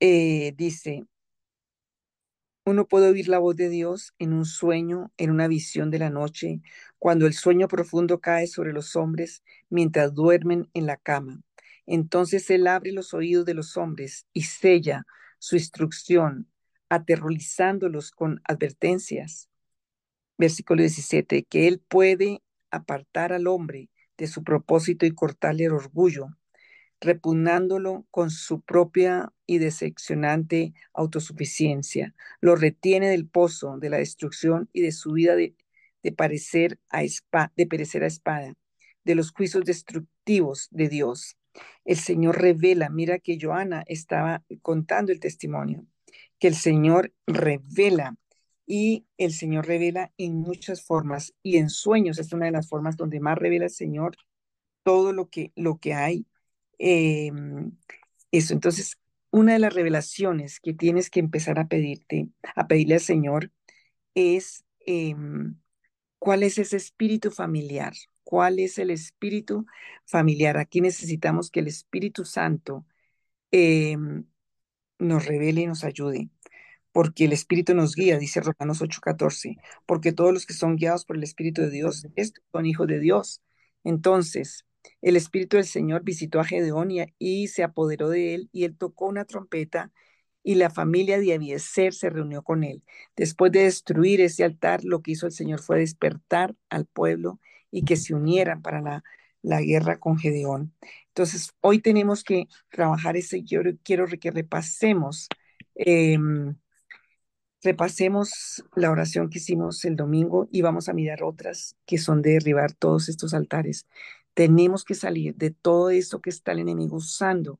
[0.00, 1.06] Eh, dice,
[2.64, 6.10] uno puede oír la voz de Dios en un sueño, en una visión de la
[6.10, 6.60] noche,
[6.98, 11.42] cuando el sueño profundo cae sobre los hombres mientras duermen en la cama.
[11.86, 15.06] Entonces Él abre los oídos de los hombres y sella
[15.38, 16.48] su instrucción,
[16.88, 19.48] aterrorizándolos con advertencias.
[20.38, 26.28] Versículo 17, que Él puede apartar al hombre de su propósito y cortarle el orgullo,
[27.00, 32.14] repugnándolo con su propia y decepcionante autosuficiencia.
[32.40, 35.54] Lo retiene del pozo de la destrucción y de su vida de,
[36.16, 38.54] parecer a de perecer a espada,
[39.04, 41.36] de los juicios destructivos de Dios.
[41.84, 45.86] El Señor revela, mira que Joana estaba contando el testimonio,
[46.38, 48.16] que el Señor revela
[48.66, 52.96] y el Señor revela en muchas formas y en sueños es una de las formas
[52.96, 54.16] donde más revela el Señor
[54.82, 56.26] todo lo que, lo que hay.
[56.78, 57.72] Em,
[58.32, 58.98] eso, entonces,
[59.30, 63.52] una de las revelaciones que tienes que empezar a pedirte, a pedirle al Señor,
[64.14, 65.56] es em,
[66.26, 69.64] cuál es ese espíritu familiar, cuál es el espíritu
[70.06, 70.56] familiar.
[70.58, 72.84] Aquí necesitamos que el Espíritu Santo
[73.52, 74.26] em,
[74.98, 76.30] nos revele y nos ayude,
[76.92, 81.16] porque el Espíritu nos guía, dice Romanos 8:14, porque todos los que son guiados por
[81.16, 83.40] el Espíritu de Dios, estos son hijos de Dios.
[83.84, 84.66] Entonces,
[85.02, 89.06] el Espíritu del Señor visitó a Gedeón y, se apoderó de él, y él tocó
[89.06, 89.92] una trompeta,
[90.46, 92.84] y la familia de Abieser se reunió con él.
[93.16, 97.40] Después de destruir ese altar, lo que hizo el Señor fue despertar al pueblo
[97.72, 99.02] y que se unieran para la,
[99.42, 100.72] la guerra con Gedeón.
[101.08, 105.28] Entonces, hoy tenemos que trabajar ese, yo quiero que repasemos,
[105.74, 106.54] em,
[107.64, 112.34] repasemos la oración que hicimos el domingo y vamos a mirar otras que son de
[112.34, 113.88] derribar todos estos altares.
[114.34, 117.58] Tenemos que salir de todo eso que está el enemigo usando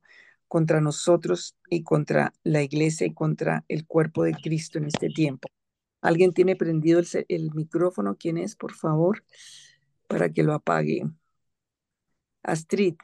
[0.49, 5.49] contra nosotros y contra la iglesia y contra el cuerpo de Cristo en este tiempo.
[6.01, 8.17] ¿Alguien tiene prendido el, el micrófono?
[8.19, 9.25] ¿Quién es, por favor?
[10.07, 11.03] para que lo apague.
[12.43, 12.97] Astrid,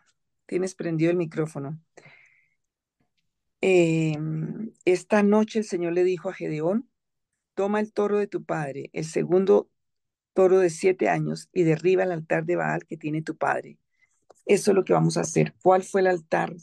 [0.46, 1.80] tienes prendido el micrófono.
[3.60, 6.88] Em, esta noche el Señor le dijo a Gedeón,
[7.54, 9.70] toma el toro de tu padre, el segundo
[10.32, 13.78] toro de siete años, y derriba el altar de Baal que tiene tu padre.
[14.46, 15.54] Eso es lo que vamos a hacer.
[15.62, 16.54] ¿Cuál fue el altar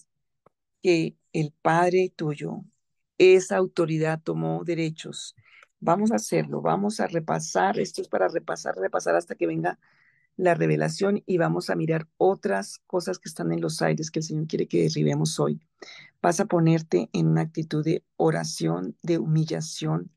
[0.82, 2.64] que el padre tuyo,
[3.18, 5.36] esa autoridad tomó derechos?
[5.80, 9.80] Vamos a hacerlo, vamos a repasar, esto es para repasar, repasar hasta que venga
[10.40, 14.24] la revelación y vamos a mirar otras cosas que están en los aires que el
[14.26, 15.60] Señor quiere que derribemos hoy.
[16.22, 20.12] Vas a ponerte en una actitud de oración, de humillación,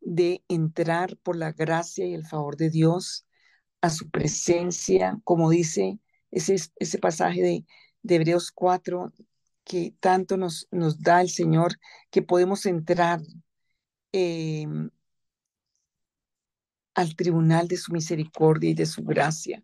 [0.00, 3.26] de entrar por la gracia y el favor de Dios
[3.80, 7.66] a su presencia, como dice ese, ese pasaje de,
[8.02, 9.12] de Hebreos 4,
[9.66, 11.74] que tanto nos, nos da el Señor,
[12.10, 13.20] que podemos entrar
[14.12, 14.66] eh,
[16.94, 19.62] al tribunal de su misericordia y de su gracia.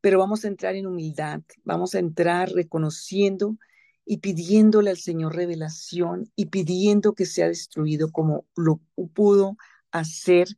[0.00, 3.58] Pero vamos a entrar en humildad, vamos a entrar reconociendo
[4.06, 8.80] y pidiéndole al Señor revelación y pidiendo que sea destruido como lo
[9.14, 9.56] pudo
[9.90, 10.48] hacer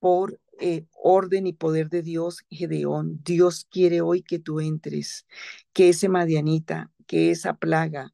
[0.00, 3.20] por eh, orden y poder de Dios, Gedeón.
[3.22, 5.26] Dios quiere hoy que tú entres,
[5.72, 8.12] que ese madianita, que esa plaga,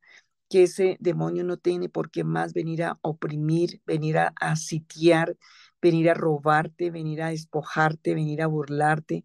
[0.48, 5.36] que ese demonio no tiene por qué más venir a oprimir, venir a, sitiar,
[5.82, 9.24] venir a robarte, venir a despojarte, venir a burlarte.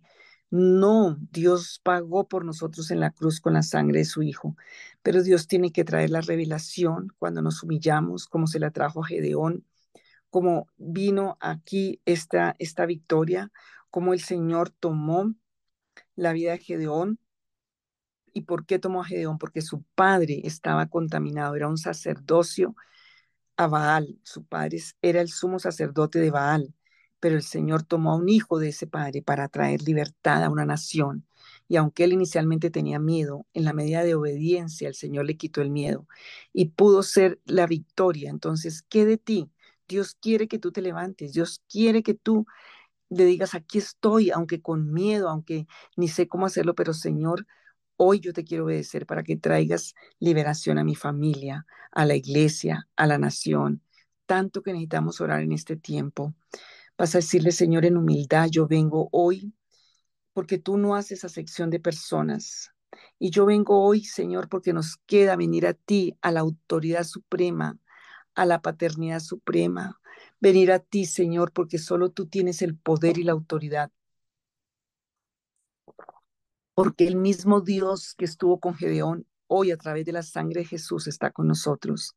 [0.52, 4.56] No, Dios pagó por nosotros en la cruz con la sangre de su Hijo,
[5.04, 9.08] pero Dios tiene que traer la revelación cuando nos humillamos, como se la trajo a
[9.08, 9.66] Gedeón,
[10.30, 13.52] como vino aquí esta, esta victoria,
[13.92, 15.36] como el Señor tomó
[16.16, 17.20] la vida de Gedeón.
[18.40, 19.38] ¿Y por qué tomó a Gedeón?
[19.38, 22.74] Porque su padre estaba contaminado, era un sacerdocio
[23.58, 26.74] a Baal, su padre era el sumo sacerdote de Baal,
[27.20, 30.66] pero el Señor tomó a un hijo de ese padre para traer libertad a una
[30.66, 31.28] nación.
[31.68, 35.62] Y aunque él inicialmente tenía miedo, en la medida de obediencia el Señor le quitó
[35.62, 36.08] el miedo
[36.54, 38.30] y pudo ser la victoria.
[38.30, 39.52] Entonces, ¿qué de ti?
[39.90, 42.46] Dios quiere que tú te levantes, Dios quiere que tú
[43.10, 47.46] le digas, aquí estoy, aunque con miedo, aunque ni sé cómo hacerlo, pero Señor,
[48.02, 52.88] hoy yo te quiero obedecer para que traigas liberación a mi familia, a la iglesia,
[52.96, 53.82] a la nación.
[54.26, 56.34] Tanto que necesitamos orar en este tiempo.
[56.98, 59.54] Vas a decirle, Señor, en humildad, yo vengo hoy
[60.32, 62.72] porque tú no haces sección de personas.
[63.20, 67.78] Y yo vengo hoy, Señor, porque nos queda venir a ti, a la autoridad suprema,
[68.34, 70.00] a la paternidad suprema,
[70.40, 73.92] venir a ti, Señor, porque solo tú tienes el poder y la autoridad.
[76.80, 80.66] Porque el mismo Dios que estuvo con Gedeón, hoy a través de la sangre de
[80.66, 82.16] Jesús está con nosotros.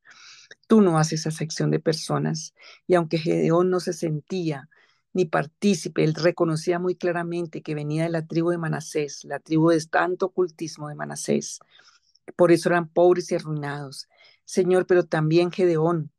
[0.69, 2.55] Tú no haces sección de personas.
[2.87, 4.69] Y aunque Gedeón no se sentía
[5.15, 9.71] ni partícipe, él reconocía muy claramente que venía de la tribu de Manasés, la tribu
[9.71, 11.59] de tanto ocultismo de Manasés.
[12.37, 14.09] Por eso eran pobres y arruinados.
[14.45, 16.13] Señor, pero también Gedeón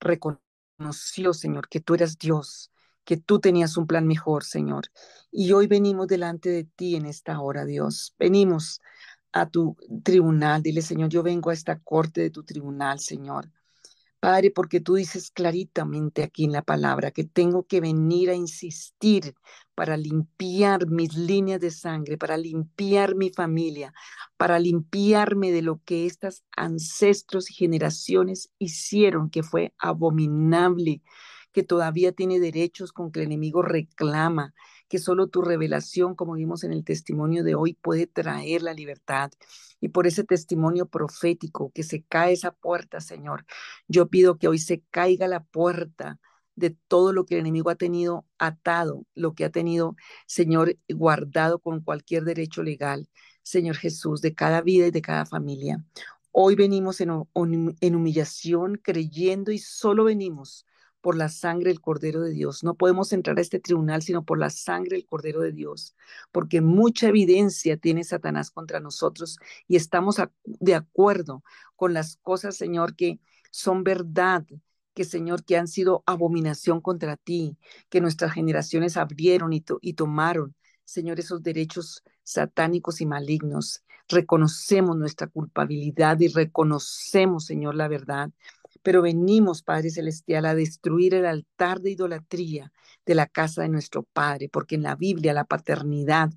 [0.00, 2.70] reconoció, Señor, que tú eras Dios,
[3.04, 4.84] que tú tenías un plan mejor, Señor.
[5.30, 8.14] Y hoy venimos delante de ti en esta hora, Dios.
[8.18, 8.80] Venimos
[9.32, 10.62] a tu tribunal.
[10.62, 13.50] Dile, Señor, yo vengo a esta corte de tu tribunal, Señor.
[14.24, 19.34] Padre, porque tú dices claritamente aquí en la palabra que tengo que venir a insistir
[19.74, 23.92] para limpiar mis líneas de sangre, para limpiar mi familia,
[24.38, 31.02] para limpiarme de lo que estos ancestros y generaciones hicieron, que fue abominable,
[31.54, 34.54] que todavía tiene derechos con que el enemigo reclama,
[34.88, 39.30] que solo tu revelación, como vimos en el testimonio de hoy, puede traer la libertad.
[39.80, 43.46] Y por ese testimonio profético, que se cae esa puerta, Señor,
[43.88, 46.18] yo pido que hoy se caiga la puerta
[46.56, 51.60] de todo lo que el enemigo ha tenido atado, lo que ha tenido, Señor, guardado
[51.60, 53.08] con cualquier derecho legal,
[53.42, 55.84] Señor Jesús, de cada vida y de cada familia.
[56.32, 57.10] Hoy venimos en,
[57.94, 60.66] humillación, creyendo y solo venimos
[61.04, 62.64] por la sangre del Cordero de Dios.
[62.64, 65.94] No podemos entrar a este tribunal sino por la sangre del Cordero de Dios,
[66.32, 69.36] porque mucha evidencia tiene Satanás contra nosotros
[69.68, 71.44] y estamos de acuerdo
[71.76, 74.46] con las cosas, Señor, que son verdad,
[74.94, 77.58] que Señor, que han sido abominación contra ti,
[77.90, 79.60] que nuestras generaciones abrieron y,
[79.92, 83.84] tomaron, Señor, esos derechos satánicos y malignos.
[84.08, 88.30] Reconocemos nuestra culpabilidad y reconocemos, Señor, la verdad
[88.84, 92.70] pero venimos, Padre Celestial, a destruir el altar de idolatría
[93.06, 96.30] de la casa de nuestro Padre, porque en la Biblia la paternidad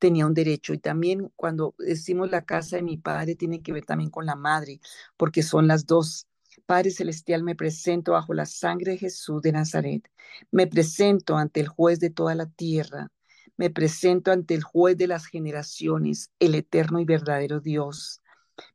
[0.00, 0.74] tenía un derecho.
[0.74, 4.34] Y también cuando decimos la casa de mi Padre, tiene que ver también con la
[4.34, 4.80] madre,
[5.16, 6.26] porque son las dos.
[6.66, 10.10] Padre Celestial, me presento bajo la sangre de Jesús de Nazaret.
[10.50, 13.12] Me presento ante el juez de toda la tierra.
[13.56, 18.22] Me presento ante el juez de las generaciones, el eterno y verdadero Dios.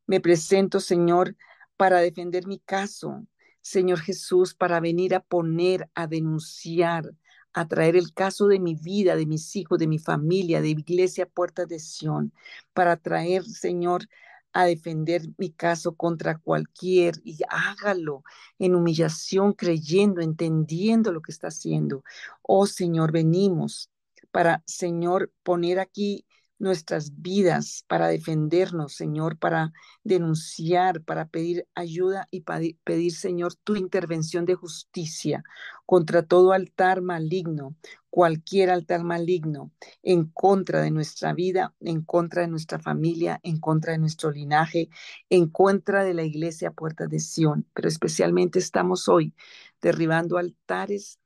[0.05, 1.35] Me presento, Señor,
[1.77, 3.25] para defender mi caso,
[3.61, 7.13] Señor Jesús, para venir a poner, a denunciar,
[7.53, 11.25] a traer el caso de mi vida, de mis hijos, de mi familia, de Iglesia
[11.25, 12.31] Puertas de Sion,
[12.73, 14.07] para traer, Señor,
[14.53, 18.23] a defender mi caso contra cualquier y hágalo
[18.59, 22.03] en humillación, creyendo, entendiendo lo que está haciendo.
[22.41, 23.89] Oh Señor, venimos
[24.31, 26.25] para, Señor, poner aquí
[26.59, 34.45] nuestras vidas para defendernos, Señor, para denunciar, para pedir ayuda y pedir, Señor, tu intervención
[34.45, 35.43] de justicia
[35.85, 37.75] contra todo altar maligno,
[38.09, 39.71] cualquier altar maligno,
[40.03, 44.89] en contra de nuestra vida, en contra de nuestra familia, en contra de nuestro linaje,
[45.29, 47.67] en contra de la iglesia Puerta de Sión.
[47.73, 49.33] Pero especialmente estamos hoy
[49.81, 51.19] derribando altares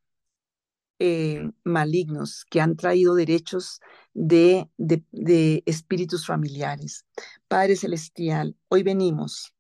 [1.00, 3.82] eh, malignos que han traído derechos
[4.14, 7.06] de, de, espíritus familiares.
[7.48, 9.54] Padre Celestial, hoy venimos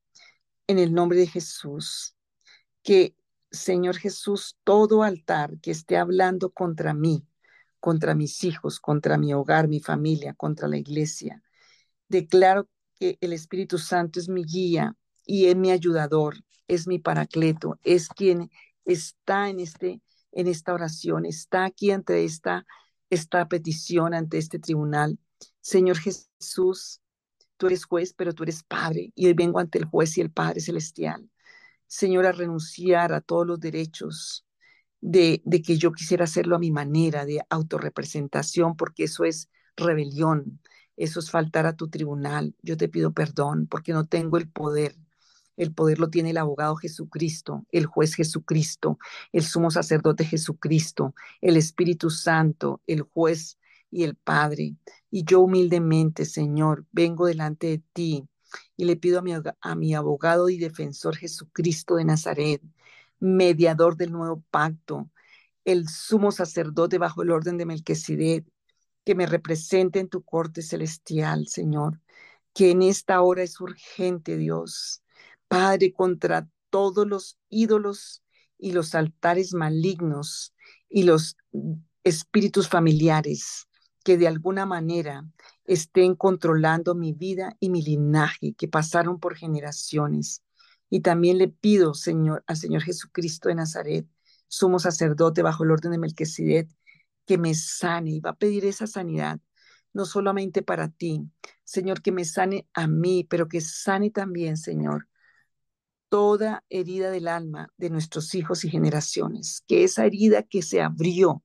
[0.68, 2.16] en el nombre de Jesús,
[2.84, 3.16] que
[3.52, 7.26] Señor Jesús, todo altar que esté hablando contra mí,
[7.80, 11.42] contra mis hijos, contra mi hogar, mi familia, contra la iglesia,
[12.08, 14.96] declaro que el Espíritu Santo es mi guía
[15.26, 16.36] y es mi ayudador,
[16.68, 18.50] es mi paracleto, es quien
[18.86, 20.02] está en este
[20.34, 22.66] en esta oración, está aquí ante esta
[23.12, 25.20] esta petición ante este tribunal.
[25.60, 27.02] Señor Jesús,
[27.58, 30.32] tú eres juez, pero tú eres padre y hoy vengo ante el juez y el
[30.32, 31.30] Padre celestial.
[31.88, 34.46] Señor, a renunciar a todos los derechos
[35.02, 40.62] de, de que yo quisiera hacerlo a mi manera, de autorrepresentación, porque eso es rebelión,
[40.96, 42.56] eso es faltar a tu tribunal.
[42.62, 44.96] Yo te pido perdón porque no tengo el poder.
[45.58, 48.98] El poder lo tiene el abogado Jesucristo, el juez Jesucristo,
[49.32, 53.58] el sumo sacerdote Jesucristo, el Espíritu Santo, el juez
[53.92, 54.76] y el Padre.
[55.10, 58.28] Y yo humildemente, Señor, vengo delante de ti
[58.78, 62.62] y le pido a mi, a mi abogado y defensor Jesucristo de Nazaret,
[63.20, 65.10] mediador del nuevo pacto,
[65.66, 68.46] el sumo sacerdote bajo el orden de Melquisedec,
[69.06, 72.02] que me represente en tu corte celestial, Señor,
[72.54, 75.01] que en esta hora es urgente, Dios.
[75.52, 78.24] Padre, contra todos los ídolos
[78.58, 80.56] y los altares malignos
[80.88, 81.36] y los
[82.06, 83.68] espíritus familiares
[84.06, 85.28] que de alguna manera
[85.66, 90.42] estén controlando mi vida y mi linaje que pasaron por generaciones.
[90.90, 94.08] Y también le pido, Señor, al Señor Jesucristo de Nazaret,
[94.48, 96.70] sumo sacerdote bajo el orden de Melquisedec,
[97.26, 99.42] que me sane y va a pedir esa sanidad,
[99.92, 101.30] no solamente para ti,
[101.66, 105.10] Señor, que me sane a mí, pero que sane también, Señor,
[106.12, 111.42] toda herida del alma de nuestros hijos y generaciones, que esa herida que se abrió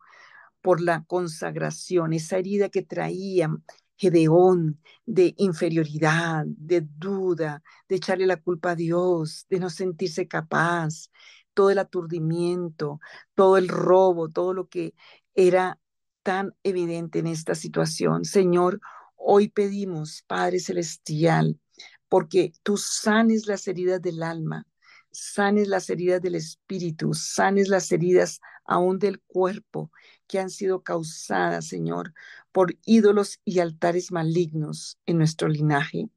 [0.60, 3.48] por la consagración, esa herida que traía
[3.96, 11.10] Gedeón de inferioridad, de duda, de echarle la culpa a Dios, de no sentirse capaz,
[11.54, 12.98] todo el aturdimiento,
[13.36, 14.94] todo el robo, todo lo que
[15.36, 15.78] era
[16.24, 18.24] tan evidente en esta situación.
[18.24, 18.80] Señor,
[19.14, 21.60] hoy pedimos, Padre Celestial,
[22.08, 24.66] porque tú sanes las heridas del alma,
[25.10, 29.90] sanes las heridas del espíritu, sanes las heridas aún del cuerpo
[30.26, 32.12] que han sido causadas, Señor,
[32.52, 36.08] por ídolos y altares malignos en nuestro linaje.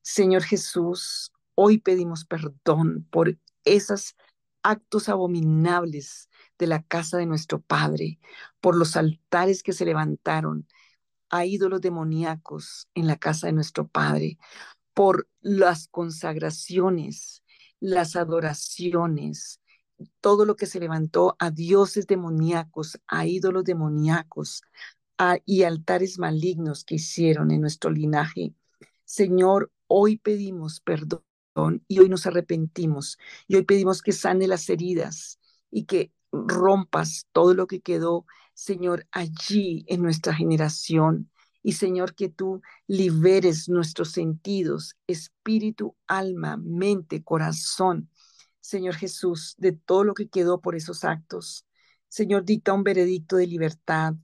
[0.00, 4.16] Señor Jesús, hoy pedimos perdón por esos
[4.62, 8.18] actos abominables de la casa de nuestro Padre,
[8.60, 10.66] por los altares que se levantaron
[11.30, 14.38] a ídolos demoníacos en la casa de nuestro Padre,
[14.94, 17.42] por las consagraciones,
[17.80, 19.60] las adoraciones,
[20.20, 24.62] todo lo que se levantó a dioses demoníacos, a ídolos demoníacos
[25.44, 28.54] y altares malignos que hicieron en nuestro linaje.
[29.04, 31.22] Señor, hoy pedimos perdón
[31.86, 35.38] y hoy nos arrepentimos y hoy pedimos que sane las heridas
[35.70, 38.24] y que rompas todo lo que quedó,
[38.54, 41.30] Señor, allí en nuestra generación.
[41.62, 48.10] Y Señor, que tú liberes nuestros sentidos, espíritu, alma, mente, corazón.
[48.60, 51.66] Señor Jesús, de todo lo que quedó por esos actos.
[52.08, 54.14] Señor, dicta un veredicto de libertad,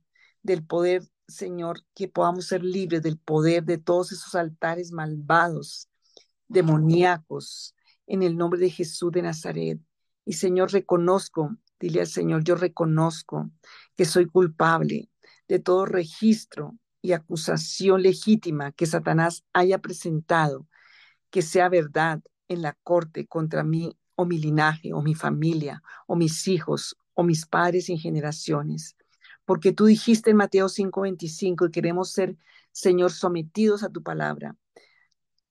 [0.43, 5.89] del poder, Señor, que podamos ser libres del poder de todos esos altares malvados,
[6.49, 7.74] demoníacos,
[8.07, 9.80] en el nombre de Jesús de Nazaret.
[10.24, 13.51] Y Señor, reconozco Dile al Señor, yo reconozco
[13.97, 15.11] que soy culpable
[15.47, 20.66] de todo registro y acusación legítima que Satanás haya presentado,
[21.30, 26.16] que sea verdad en la corte contra mí o mi linaje o mi familia o
[26.16, 28.96] mis hijos o mis padres en generaciones.
[29.44, 32.36] Porque tú dijiste en Mateo 5:25 y queremos ser,
[32.72, 34.57] Señor, sometidos a tu palabra.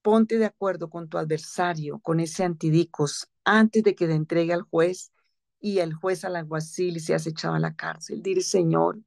[0.02, 4.62] Ponte de acuerdo con tu adversario, con ese antidicos, antes de que te entregue al
[4.62, 5.12] juez
[5.60, 8.22] y el juez al alguacil y se has echado a la cárcel.
[8.22, 9.00] Dile, Señor,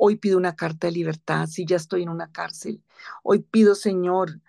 [0.00, 2.82] hoy pido una carta de libertad si ya estoy en una cárcel.
[3.24, 4.40] Hoy pido, Señor,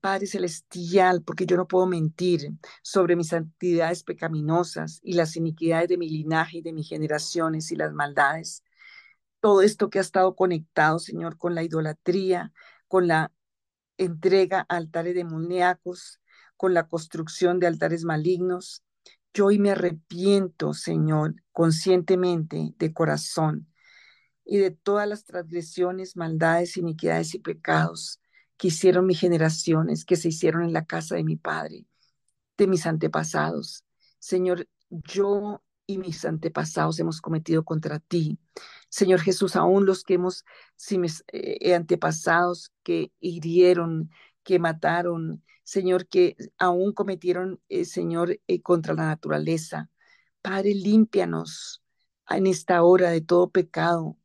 [0.00, 5.98] Padre Celestial, porque yo no puedo mentir sobre mis actividades pecaminosas y las iniquidades de
[5.98, 8.62] mi linaje y de mis generaciones y las maldades.
[9.40, 12.52] Todo esto que ha estado conectado, Señor, con la idolatría,
[12.86, 13.32] con la
[13.98, 16.20] entrega a altares demoníacos,
[16.56, 18.84] con la construcción de altares malignos,
[19.34, 23.71] yo hoy me arrepiento, Señor, conscientemente, de corazón,
[24.44, 28.20] y de todas las transgresiones, maldades, iniquidades y pecados
[28.56, 31.86] que hicieron mis generaciones, que se hicieron en la casa de mi Padre,
[32.56, 33.84] de mis antepasados.
[34.18, 38.38] Señor, yo y mis antepasados hemos cometido contra ti.
[38.88, 40.44] Señor Jesús, aún los que hemos,
[40.76, 41.00] si
[41.32, 44.10] eh, antepasados que hirieron,
[44.44, 49.90] que mataron, Señor, que aún cometieron, eh, Señor, eh, contra la naturaleza.
[50.40, 51.82] Padre, límpianos
[52.28, 54.18] en esta hora de todo pecado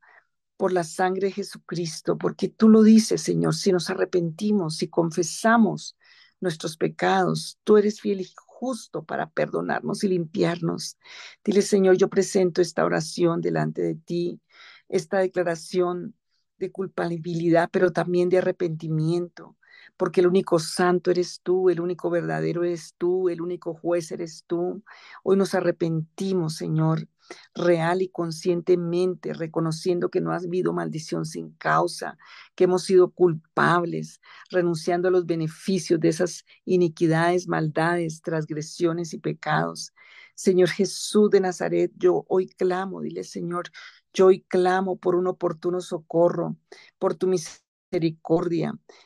[0.57, 5.95] por la sangre de Jesucristo, porque tú lo dices, Señor, si nos arrepentimos, si confesamos
[6.39, 10.97] nuestros pecados, tú eres fiel y justo para perdonarnos y limpiarnos.
[11.43, 14.41] Dile, Señor, yo presento esta oración delante de ti,
[14.89, 16.15] esta declaración
[16.57, 19.55] de culpabilidad, pero también de arrepentimiento,
[19.97, 24.43] porque el único santo eres tú, el único verdadero eres tú, el único juez eres
[24.47, 24.83] tú.
[25.23, 27.07] Hoy nos arrepentimos, Señor,
[27.53, 32.17] real y conscientemente, reconociendo que no ha habido maldición sin causa,
[32.55, 34.21] que hemos sido culpables,
[34.51, 39.93] renunciando a los beneficios de esas iniquidades, maldades, transgresiones y pecados.
[40.35, 43.69] Señor Jesús de Nazaret, yo hoy clamo, dile Señor,
[44.13, 46.55] yo hoy clamo por un oportuno socorro,
[46.99, 47.66] por tu misericordia.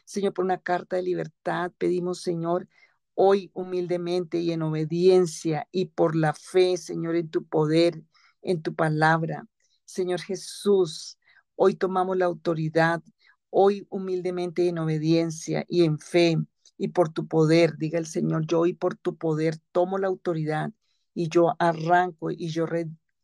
[0.05, 2.67] Señor, por una carta de libertad pedimos, Señor,
[3.13, 8.01] hoy humildemente y en obediencia y por la fe, Señor, en tu poder,
[8.41, 9.47] en tu palabra.
[9.85, 11.17] Señor Jesús,
[11.55, 13.03] hoy tomamos la autoridad,
[13.49, 16.37] hoy humildemente y en obediencia y en fe
[16.77, 20.71] y por tu poder, diga el Señor, yo hoy por tu poder tomo la autoridad
[21.13, 22.65] y yo arranco y yo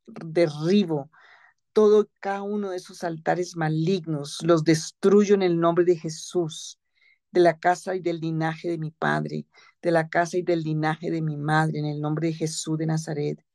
[0.06, 1.10] derribo
[1.78, 6.80] todo cada uno de esos altares malignos, los destruyo en el nombre de Jesús,
[7.32, 9.46] de la casa y del linaje de mi padre,
[9.84, 12.88] de la casa y del linaje de mi madre, en el nombre de Jesús de
[12.88, 13.46] Nazaret.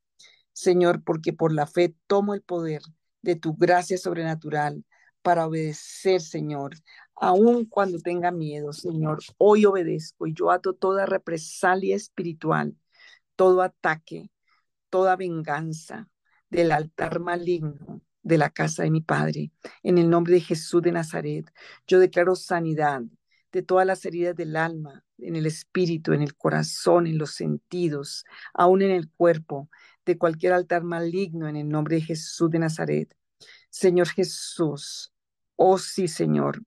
[0.52, 2.82] Señor, porque por la fe tomo el poder
[3.22, 4.84] de tu gracia sobrenatural
[5.22, 6.76] para obedecer, Señor,
[7.16, 9.18] aun cuando tenga miedo, Señor.
[9.36, 12.76] Hoy obedezco y yo ato toda represalia espiritual,
[13.34, 14.30] todo ataque,
[14.90, 16.08] toda venganza
[16.50, 19.50] del altar maligno de la casa de mi Padre.
[19.82, 21.52] En el nombre de Jesús de Nazaret,
[21.86, 23.02] yo declaro sanidad
[23.52, 28.24] de todas las heridas del alma, en el espíritu, en el corazón, en los sentidos,
[28.54, 29.68] aún en el cuerpo,
[30.06, 33.14] de cualquier altar maligno, en el nombre de Jesús de Nazaret.
[33.70, 35.12] Señor Jesús,
[35.56, 36.62] oh sí, Señor,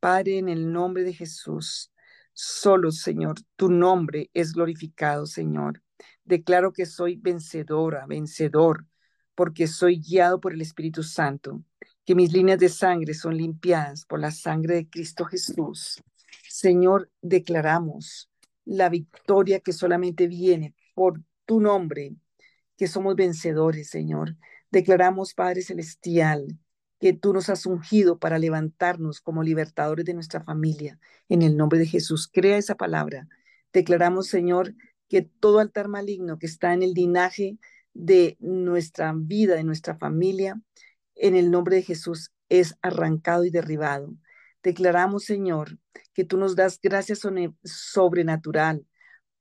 [0.00, 1.92] Padre, en el nombre de Jesús,
[2.32, 5.82] solo, Señor, tu nombre es glorificado, Señor.
[6.24, 8.86] Declaro que soy vencedora, vencedor,
[9.34, 11.62] porque soy guiado por el Espíritu Santo,
[12.04, 16.02] que mis líneas de sangre son limpiadas por la sangre de Cristo Jesús.
[16.48, 18.30] Señor, declaramos
[18.64, 22.14] la victoria que solamente viene por tu nombre,
[22.76, 24.36] que somos vencedores, Señor.
[24.70, 26.58] Declaramos, Padre Celestial,
[27.00, 30.98] que tú nos has ungido para levantarnos como libertadores de nuestra familia.
[31.28, 33.28] En el nombre de Jesús, crea esa palabra.
[33.72, 34.74] Declaramos, Señor,
[35.08, 37.58] que todo altar maligno que está en el linaje
[37.94, 40.60] de nuestra vida, de nuestra familia,
[41.14, 44.14] en el nombre de Jesús es arrancado y derribado.
[44.62, 45.78] Declaramos, Señor,
[46.12, 47.16] que tú nos das gracia
[47.64, 48.86] sobrenatural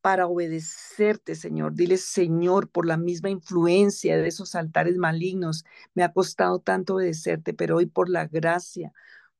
[0.01, 1.73] para obedecerte, Señor.
[1.75, 7.53] Dile, Señor, por la misma influencia de esos altares malignos, me ha costado tanto obedecerte,
[7.53, 8.91] pero hoy por la gracia,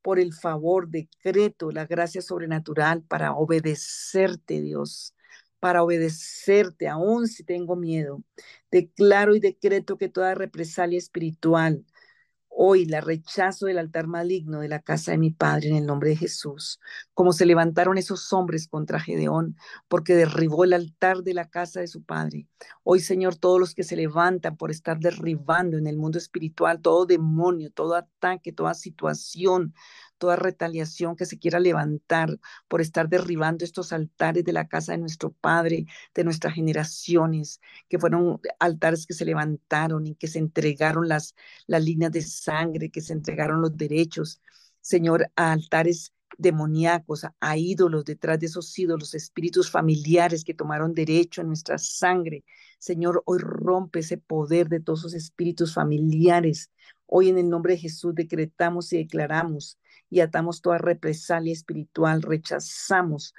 [0.02, 5.14] por el favor, decreto la gracia sobrenatural para obedecerte, Dios
[5.64, 8.22] para obedecerte, aun si tengo miedo.
[8.70, 11.86] Declaro y decreto que toda represalia espiritual,
[12.56, 16.10] Hoy la rechazo del altar maligno de la casa de mi padre en el nombre
[16.10, 16.80] de Jesús,
[17.16, 19.58] como se levantaron esos hombres contra Gedeón,
[19.88, 22.48] porque derribó el altar de la casa de su padre.
[22.84, 27.08] Hoy, Señor, todos los que se levantan por estar derribando en el mundo espiritual todo
[27.08, 29.74] demonio, todo ataque, toda situación,
[30.24, 35.00] toda retaliación que se quiera levantar por estar derribando estos altares de la casa de
[35.00, 37.60] nuestro Padre, de nuestras generaciones,
[37.90, 41.36] que fueron altares que se levantaron y que se entregaron las,
[41.68, 44.40] las líneas de sangre, que se entregaron los derechos,
[44.80, 51.42] Señor, a altares demoníacos, a ídolos, detrás de esos ídolos, espíritus familiares que tomaron derecho
[51.42, 52.46] en nuestra sangre.
[52.80, 56.72] Señor, hoy rompe ese poder de todos esos espíritus familiares.
[57.08, 59.78] Hoy en el nombre de Jesús decretamos y declaramos
[60.14, 63.34] y atamos toda represalia espiritual, rechazamos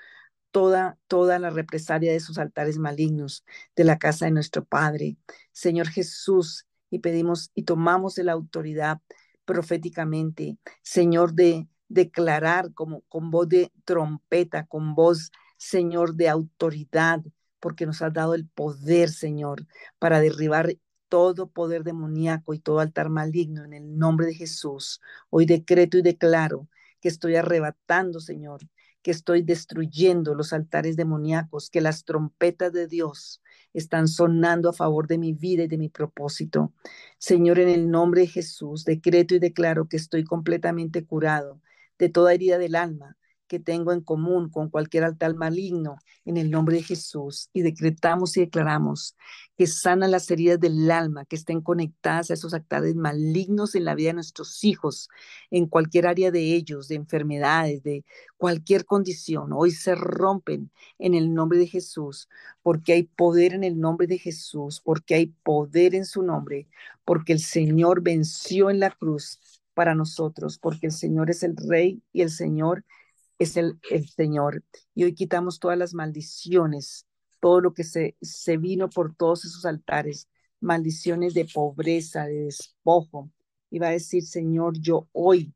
[0.51, 3.45] toda, toda la represalia de esos altares malignos
[3.77, 5.17] de la casa de nuestro Padre.
[5.53, 9.01] Señor Jesús, y pedimos y tomamos la autoridad
[9.45, 17.21] proféticamente, Señor, de declarar como con voz de trompeta, con voz, Señor, de autoridad,
[17.61, 19.65] porque nos has dado el poder, Señor,
[20.01, 20.75] para derribar
[21.15, 25.01] todo poder demoníaco y todo altar maligno en el nombre de Jesús.
[25.31, 26.67] Hoy decreto y declaro
[27.01, 28.63] que estoy arrebatando, Señor,
[29.01, 33.41] que estoy destruyendo los altares demoníacos, que las trompetas de Dios
[33.73, 36.73] están sonando a favor de mi vida y de mi propósito.
[37.19, 41.61] Señor, en el nombre de Jesús, decreto y declaro que estoy completamente curado
[41.97, 43.17] de toda herida del alma,
[43.61, 48.41] tengo en común con cualquier altar maligno en el nombre de Jesús y decretamos y
[48.41, 49.17] declaramos
[49.57, 53.95] que sana las heridas del alma que estén conectadas a esos altares malignos en la
[53.95, 55.09] vida de nuestros hijos,
[55.51, 58.05] en cualquier área de ellos, de enfermedades, de
[58.37, 59.53] cualquier condición.
[59.53, 62.29] Hoy se rompen en el nombre de Jesús,
[62.63, 66.69] porque hay poder en el nombre de Jesús, porque hay poder en su nombre,
[67.05, 69.41] porque el Señor venció en la cruz
[69.75, 73.04] para nosotros, porque el Señor es el Rey y el Señor es
[73.39, 74.65] el, el Señor.
[74.95, 77.07] Y hoy quitamos todas las maldiciones,
[77.41, 80.29] todo lo que se, se vino por todos esos altares,
[80.61, 83.31] maldiciones de pobreza, de despojo.
[83.71, 85.55] Y va a decir, Señor, yo hoy,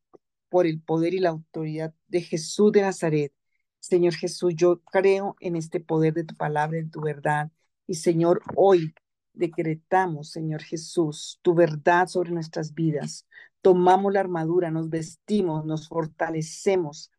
[0.48, 3.32] por el poder y la autoridad de Jesús de Nazaret,
[3.80, 7.50] Señor Jesús, yo creo en este poder de tu palabra, en tu verdad.
[7.86, 8.94] Y Señor, hoy
[9.32, 13.26] decretamos, Señor Jesús, tu verdad sobre nuestras vidas.
[13.62, 17.10] Tomamos la armadura, nos vestimos, nos fortalecemos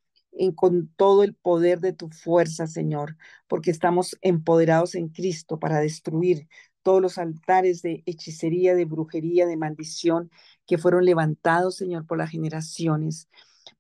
[0.56, 3.18] con todo el poder de tu fuerza, Señor,
[3.48, 6.48] porque estamos empoderados en Cristo para destruir
[6.84, 10.32] todos los altares de hechicería, de brujería, de maldición
[10.66, 13.30] que fueron levantados, Señor, por las generaciones,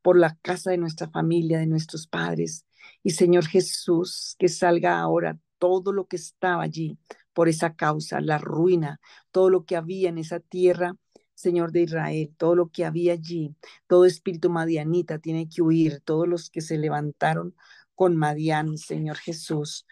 [0.02, 2.66] por la casa de nuestra familia, de nuestros padres.
[3.04, 6.97] Y Señor Jesús, que salga ahora todo lo que estaba allí
[7.34, 9.00] por esa causa, la ruina,
[9.32, 10.95] todo lo que había en esa tierra
[11.40, 13.56] Señor de Israel, todo lo que había allí,
[13.88, 17.56] todo espíritu madianita tiene que huir, todos los que se levantaron
[17.96, 19.88] con Madián, Señor Jesús,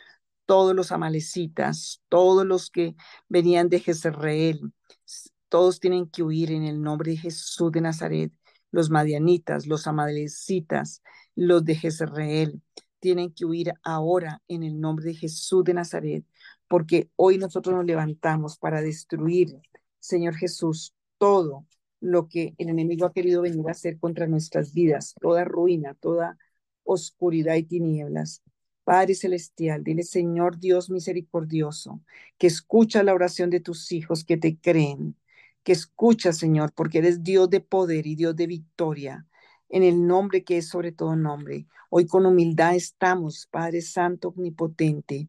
[0.45, 2.97] todos los amalecitas, todos los que
[3.29, 4.73] venían de Jezreel,
[5.47, 8.33] todos tienen que huir en el nombre de Jesús de Nazaret.
[8.69, 11.01] Los madianitas, los amalecitas,
[11.33, 12.61] los de Jezreel,
[12.99, 16.25] tienen que huir ahora en el nombre de Jesús de Nazaret,
[16.67, 19.61] porque hoy nosotros nos levantamos para destruir,
[19.99, 21.65] Señor Jesús, todo
[21.99, 26.37] lo que el enemigo ha querido venir a hacer contra nuestras vidas, toda ruina, toda
[26.83, 28.43] oscuridad y tinieblas.
[28.83, 32.01] Padre Celestial, dile Señor Dios misericordioso,
[32.37, 35.17] que escucha la oración de tus hijos que te creen,
[35.63, 39.27] que escucha Señor, porque eres Dios de poder y Dios de victoria,
[39.69, 41.67] en el nombre que es sobre todo nombre.
[41.89, 45.27] Hoy con humildad estamos, Padre Santo Omnipotente,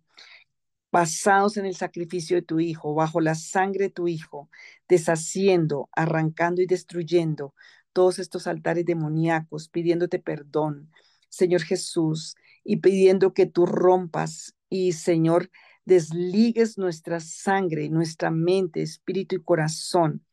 [0.91, 4.49] basados en el sacrificio de tu Hijo, bajo la sangre de tu Hijo,
[4.89, 7.55] deshaciendo, arrancando y destruyendo
[7.93, 10.91] todos estos altares demoníacos, pidiéndote perdón,
[11.29, 15.51] Señor Jesús, y pidiendo que tú rompas y, Señor,
[15.85, 20.25] desligues nuestra sangre, nuestra mente, espíritu y corazón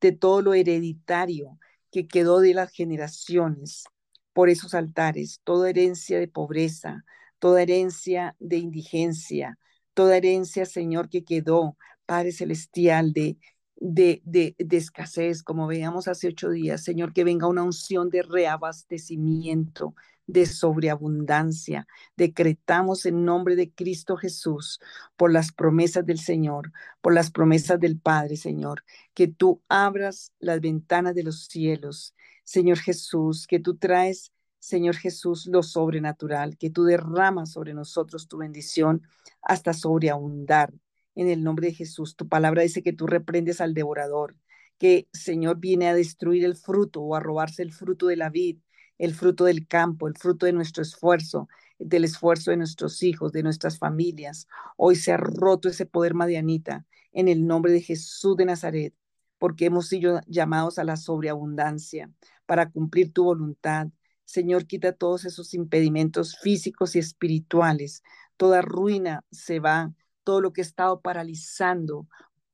[0.00, 1.58] de todo lo hereditario
[1.90, 3.84] que quedó de las generaciones
[4.32, 7.04] por esos altares, toda herencia de pobreza,
[7.38, 9.58] toda herencia de indigencia,
[9.94, 11.76] toda herencia, Señor, que quedó,
[12.06, 13.38] Padre Celestial, de,
[13.76, 19.94] de, de, escasez, como veíamos hace ocho días, Señor, que venga una unción de reabastecimiento,
[20.26, 21.86] de sobreabundancia.
[22.16, 24.80] Decretamos en nombre de Cristo Jesús,
[25.16, 28.84] por las promesas del Señor, por las promesas del Padre, Señor,
[29.14, 32.14] que tú abras las ventanas de los cielos,
[32.44, 34.32] Señor Jesús, que tú traes
[34.64, 39.02] Señor Jesús, lo sobrenatural, que tú derramas sobre nosotros tu bendición
[39.42, 40.72] hasta sobreabundar.
[41.14, 44.38] En el nombre de Jesús, tu palabra dice que tú reprendes al devorador,
[44.78, 48.56] que Señor viene a destruir el fruto o a robarse el fruto de la vid,
[48.96, 51.46] el fruto del campo, el fruto de nuestro esfuerzo,
[51.78, 54.48] del esfuerzo de nuestros hijos, de nuestras familias.
[54.78, 58.94] Hoy se ha roto ese poder madianita en el nombre de Jesús de Nazaret,
[59.38, 62.10] porque hemos sido llamados a la sobreabundancia
[62.46, 63.88] para cumplir tu voluntad
[64.24, 68.02] Señor, quita todos esos impedimentos físicos y espirituales.
[68.36, 69.92] Toda ruina se va,
[70.24, 72.08] todo lo que ha estado paralizando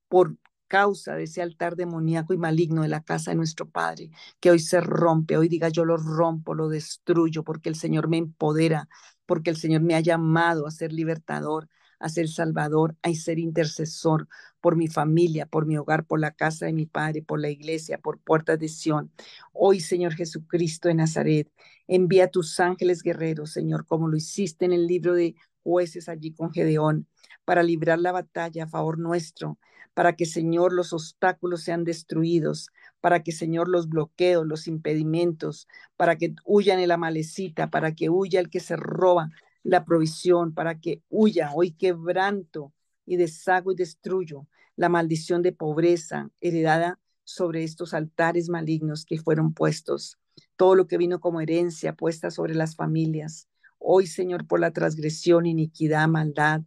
[0.09, 0.37] por
[0.71, 4.61] causa de ese altar demoníaco y maligno de la casa de nuestro Padre, que hoy
[4.61, 8.89] se rompe, hoy diga yo lo rompo, lo destruyo, porque el Señor me empodera,
[9.27, 11.69] porque el Señor me ha llamado a ser libertador,
[12.01, 14.27] a ser salvador, a ser intercesor
[14.61, 17.99] por mi familia, por mi hogar, por la casa de mi Padre, por la iglesia,
[17.99, 19.13] por puertas de Sión.
[19.53, 21.53] Hoy, Señor Jesucristo de Nazaret,
[21.87, 26.53] envía tus ángeles guerreros, Señor, como lo hiciste en el libro de jueces allí con
[26.53, 27.07] Gedeón,
[27.45, 29.59] para librar la batalla a favor nuestro,
[29.95, 32.71] para que, Señor, los obstáculos sean destruidos,
[33.01, 38.41] para que, Señor, los bloqueos, los impedimentos, para que huyan el amalecita, para que huya
[38.41, 39.31] el que se roba,
[39.63, 42.73] la provisión para que huya hoy quebranto
[43.07, 44.47] y deshago y destruyo
[44.77, 50.19] la maldición de pobreza heredada sobre estos altares malignos que fueron puestos,
[50.57, 53.49] todo lo que vino como herencia puesta sobre las familias.
[53.79, 56.63] Hoy, Señor, por la transgresión, iniquidad, maldad,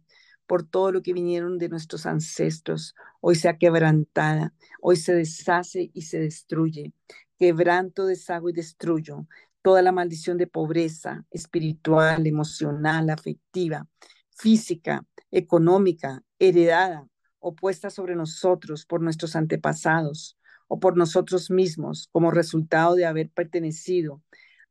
[0.46, 6.02] por todo lo que vinieron de nuestros ancestros, hoy sea quebrantada, hoy se deshace y
[6.02, 6.92] se destruye.
[7.38, 9.26] Quebranto, deshago y destruyo
[9.64, 13.88] toda la maldición de pobreza espiritual, emocional, afectiva,
[14.30, 17.08] física, económica, heredada,
[17.38, 20.36] opuesta sobre nosotros por nuestros antepasados
[20.68, 24.22] o por nosotros mismos como resultado de haber pertenecido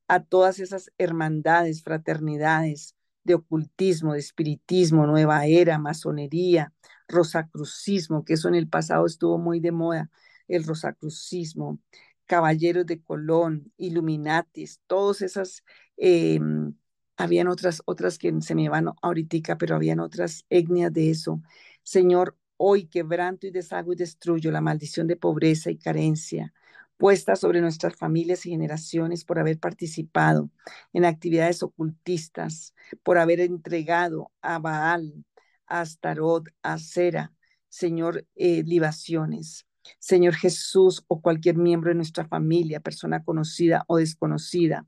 [0.07, 6.71] a todas esas hermandades, fraternidades de ocultismo, de espiritismo, nueva era, masonería,
[7.07, 10.11] rosacrucismo, que eso en el pasado estuvo muy de moda,
[10.47, 11.79] el rosacrucismo,
[12.26, 15.63] caballeros de Colón, Illuminatis, todas esas,
[15.97, 16.74] em,
[17.17, 21.41] habían otras, otras que se me van ahorita, pero habían otras etnias de eso.
[21.84, 26.53] Señor, hoy quebranto y deshago y destruyo la maldición de pobreza y carencia
[26.97, 30.49] puesta sobre nuestras familias y generaciones por haber participado
[30.93, 35.26] en actividades ocultistas, por haber entregado a Baal,
[35.67, 37.34] a Astarot, a Sera,
[37.69, 39.65] Señor, eh, libaciones.
[39.99, 44.86] Señor Jesús o cualquier miembro de nuestra familia, persona conocida o desconocida,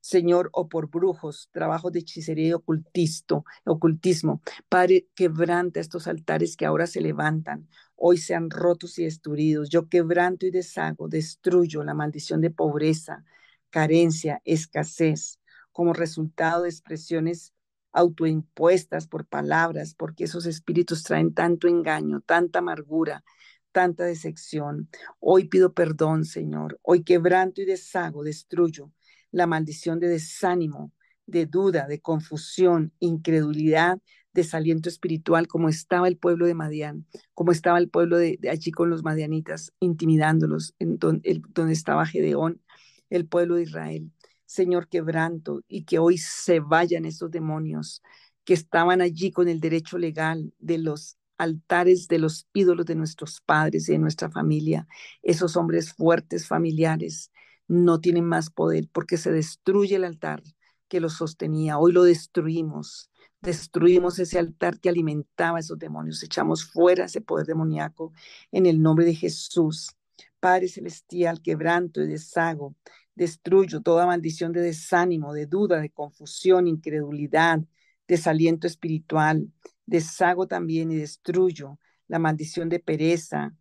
[0.00, 4.42] Señor, o por brujos, trabajos de hechicería y ocultismo.
[4.68, 9.68] Padre, quebranta estos altares que ahora se levantan, hoy sean rotos y destruidos.
[9.68, 13.24] Yo quebranto y deshago, destruyo la maldición de pobreza,
[13.70, 15.40] carencia, escasez,
[15.72, 17.52] como resultado de expresiones
[17.92, 23.24] autoimpuestas por palabras, porque esos espíritus traen tanto engaño, tanta amargura,
[23.72, 24.88] tanta decepción.
[25.20, 26.78] Hoy pido perdón, Señor.
[26.82, 28.92] Hoy quebranto y deshago, destruyo
[29.30, 30.92] la maldición de desánimo,
[31.26, 33.98] de duda, de confusión, incredulidad,
[34.32, 38.88] desaliento espiritual, como estaba el pueblo de Madián, como estaba el pueblo de, allí con
[38.90, 42.62] los madianitas, intimidándolos, en donde, estaba Gedeón,
[43.10, 44.10] el pueblo de Israel.
[44.46, 48.02] Señor, quebranto y que hoy se vayan esos demonios
[48.44, 53.40] que estaban allí con el derecho legal de los altares de los ídolos de nuestros
[53.40, 54.86] padres y de nuestra familia,
[55.22, 57.30] esos hombres fuertes familiares
[57.68, 60.42] no tienen más poder porque se destruye el altar
[60.88, 61.78] que los sostenía.
[61.78, 63.10] Hoy lo destruimos.
[63.40, 66.22] Destruimos ese altar que alimentaba a esos demonios.
[66.22, 68.12] Echamos fuera ese poder demoníaco
[68.50, 69.94] en el nombre de Jesús.
[70.40, 72.74] Padre celestial, quebranto y deshago.
[73.14, 77.60] Destruyo toda maldición de desánimo, de duda, de confusión, incredulidad,
[78.06, 79.48] desaliento espiritual.
[79.88, 81.78] Deshago también y destruyo
[82.08, 83.56] la maldición de pereza,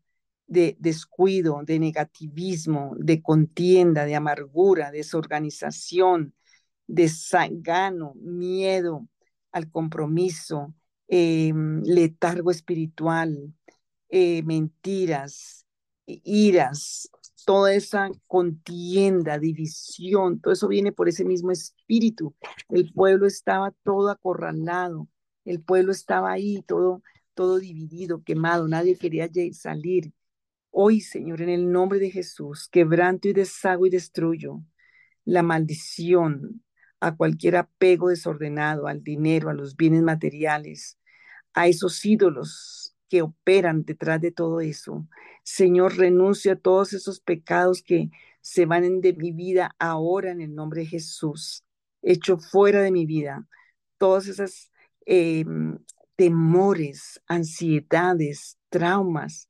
[0.46, 6.34] de descuido, de negativismo, de contienda, de amargura, desorganización,
[6.86, 9.08] desangano, miedo
[9.54, 10.74] al compromiso,
[11.08, 13.54] em, letargo espiritual,
[14.10, 15.66] eh, mentiras,
[16.06, 17.10] iras,
[17.46, 22.36] toda esa contienda, división, todo eso viene por ese mismo espíritu.
[22.68, 25.08] El pueblo estaba todo acorralado,
[25.48, 27.02] el pueblo estaba ahí todo
[27.34, 30.12] todo dividido, quemado, nadie quería salir,
[30.80, 34.62] Hoy, Señor, en el nombre de Jesús, quebranto y deshago y destruyo
[35.26, 36.64] la maldición
[37.00, 41.00] a cualquier apego desordenado, al dinero, a los bienes materiales,
[41.56, 45.08] a esos ídolos que operan detrás de todo eso.
[45.42, 50.54] Señor, renuncio a todos esos pecados que se van de mi vida ahora en el
[50.54, 51.64] nombre de Jesús.
[52.04, 53.48] Echo fuera de mi vida
[53.98, 54.70] todos esos
[55.08, 55.78] em,
[56.18, 59.48] temores, ansiedades, traumas,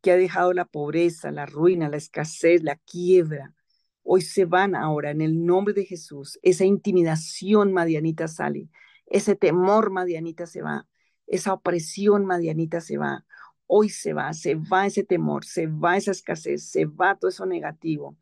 [0.00, 3.54] que ha dejado la pobreza, la ruina, la escasez, la quiebra.
[4.02, 6.38] Hoy se van ahora en el nombre de Jesús.
[6.42, 8.68] Esa intimidación madianita sale.
[9.06, 10.86] Ese temor madianita se va.
[11.26, 13.26] Esa opresión madianita se va.
[13.66, 17.46] Hoy se va, se va ese temor, se va esa escasez, se va todo eso
[17.46, 18.16] negativo.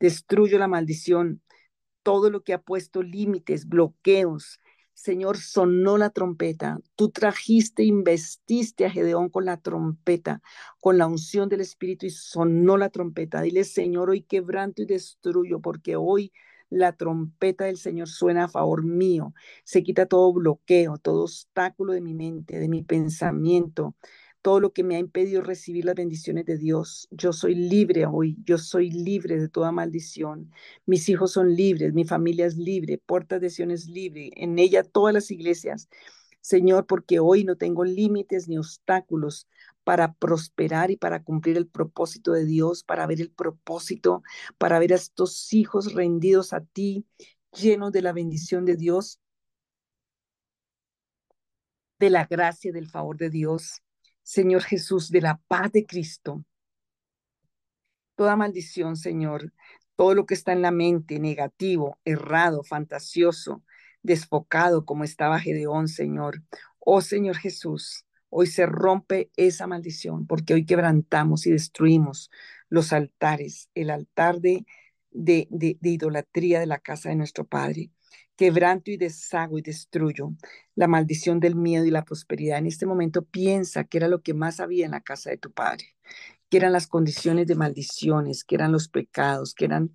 [0.00, 1.42] Destruyo la maldición,
[2.02, 4.60] todo lo que ha puesto límites, bloqueos,
[4.98, 6.80] Señor, sonó la trompeta.
[6.96, 10.42] Tú trajiste, investiste a Gedeón con la trompeta,
[10.80, 13.40] con la unción del Espíritu y sonó la trompeta.
[13.40, 16.32] Dile, Señor, hoy quebranto y destruyo, porque hoy
[16.68, 19.34] la trompeta del Señor suena a favor mío.
[19.62, 23.94] Se quita todo bloqueo, todo obstáculo de mi mente, de mi pensamiento,
[24.42, 27.08] todo lo que me ha impedido recibir las bendiciones de Dios.
[27.10, 30.52] Yo soy libre hoy, yo soy libre de toda maldición.
[30.86, 34.82] Mis hijos son libres, mi familia es libre, Puertas de Sion es libre, en ella
[34.84, 35.88] todas las iglesias.
[36.40, 39.48] Señor, porque hoy no tengo límites ni obstáculos
[39.84, 44.22] para prosperar y para cumplir el propósito de Dios, para ver el propósito,
[44.58, 47.06] para ver a estos hijos rendidos a ti,
[47.52, 49.20] llenos de la bendición de Dios,
[51.98, 53.82] de la gracia y del favor de Dios.
[54.28, 56.44] Señor Jesús, de la paz de Cristo.
[58.14, 59.54] Toda maldición, Señor,
[59.96, 63.64] todo lo que está en la mente, negativo, errado, fantasioso,
[64.02, 66.42] desfocado, como estaba Gedeón, Señor.
[66.78, 72.30] Oh Señor Jesús, hoy se rompe esa maldición, porque hoy quebrantamos y destruimos
[72.68, 74.66] los altares, el altar de
[75.10, 77.90] de, de, idolatría de la casa de nuestro Padre.
[78.38, 80.32] Quebranto y deshago y destruyo
[80.76, 82.58] la maldición del miedo y la prosperidad.
[82.58, 85.52] En este momento piensa que era lo que más había en la casa de tu
[85.52, 85.96] Padre,
[86.48, 89.92] que eran las condiciones de maldiciones, que eran los pecados, que eran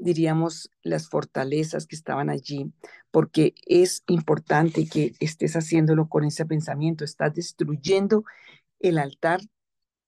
[0.00, 2.72] diríamos, las fortalezas que estaban allí,
[3.10, 7.04] porque es importante que estés haciéndolo con ese pensamiento.
[7.04, 8.24] Estás destruyendo
[8.80, 9.40] el altar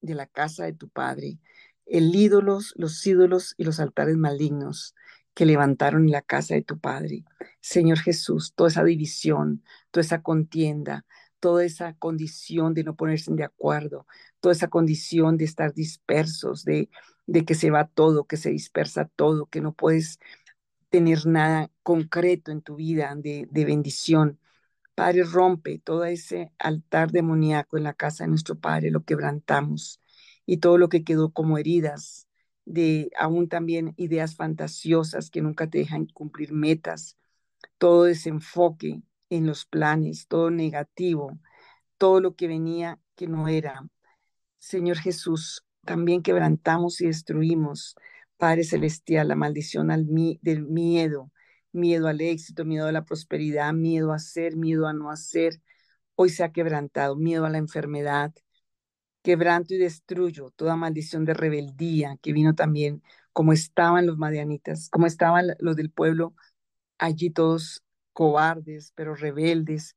[0.01, 1.39] de la casa de tu padre,
[1.87, 4.95] el ídolos, los ídolos y los altares malignos
[5.35, 7.25] que levantaron en la casa de tu padre.
[7.61, 11.07] Señor Jesús, toda esa división, toda esa contienda,
[11.41, 14.07] toda esa condición de no ponerse de acuerdo,
[14.41, 16.89] toda esa condición de estar dispersos, de,
[17.47, 20.21] que se va todo, que se dispersa todo, que no puedes
[20.91, 24.39] tener nada concreto en tu vida de, de bendición.
[24.95, 30.01] Padre, rompe todo ese altar demoníaco en la casa de nuestro Padre, lo quebrantamos
[30.47, 32.29] y todo lo que quedó como heridas,
[32.65, 37.19] de aún también ideas fantasiosas que nunca te dejan cumplir metas,
[37.79, 41.39] todo desenfoque en los planes, todo negativo,
[41.99, 43.83] todo lo que venía que no era.
[44.59, 47.97] Señor Jesús, también quebrantamos y destruimos,
[48.37, 50.07] Padre Celestial, la maldición al
[50.43, 51.31] del miedo,
[51.73, 55.61] miedo al éxito, miedo a la prosperidad, miedo a hacer, miedo a no hacer.
[56.15, 58.33] Hoy se ha quebrantado, miedo a la enfermedad.
[59.23, 63.03] Quebranto y destruyo toda maldición de rebeldía que vino también,
[63.33, 66.35] como estaban los madianitas, como estaban los del pueblo,
[66.99, 69.97] allí todos cobardes, pero rebeldes,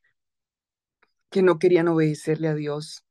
[1.29, 3.03] que no querían obedecerle a Dios.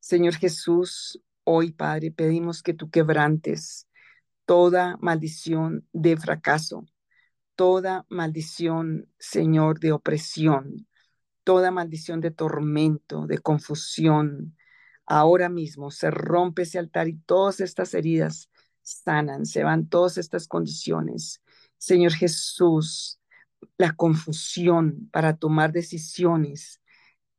[0.00, 3.88] Señor Jesús, Hoy, Padre, pedimos que tú quebrantes
[4.44, 6.86] toda maldición de fracaso,
[7.56, 10.86] toda maldición, Señor, de opresión,
[11.42, 14.56] toda maldición de tormento, de confusión.
[15.06, 18.50] Ahora mismo se rompe ese altar y todas estas heridas
[18.82, 21.42] sanan, se van todas estas condiciones.
[21.78, 23.20] Señor Jesús,
[23.78, 26.80] la confusión para tomar decisiones,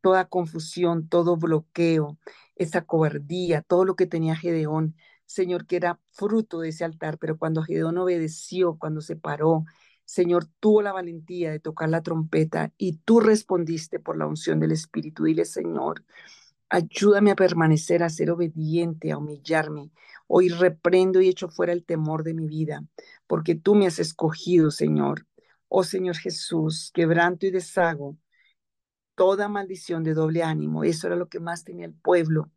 [0.01, 2.17] toda confusión, todo bloqueo,
[2.55, 4.95] esa cobardía, todo lo que tenía Gedeón,
[5.25, 9.65] Señor, que era fruto de ese altar, pero cuando Gedeón obedeció, cuando se paró,
[10.05, 14.73] Señor, tuvo la valentía de tocar la trompeta y tú respondiste por la unción del
[14.73, 15.23] Espíritu.
[15.23, 16.03] Dile, Señor,
[16.73, 19.91] ayúdame a permanecer, a ser obediente, a humillarme.
[20.25, 22.83] Hoy reprendo y echo fuera el temor de mi vida,
[23.27, 25.27] porque tú me has escogido, Señor.
[25.67, 28.17] Oh Señor Jesús, quebranto y deshago
[29.13, 30.83] toda maldición de doble ánimo.
[30.83, 32.49] Eso era lo que más tenía el pueblo.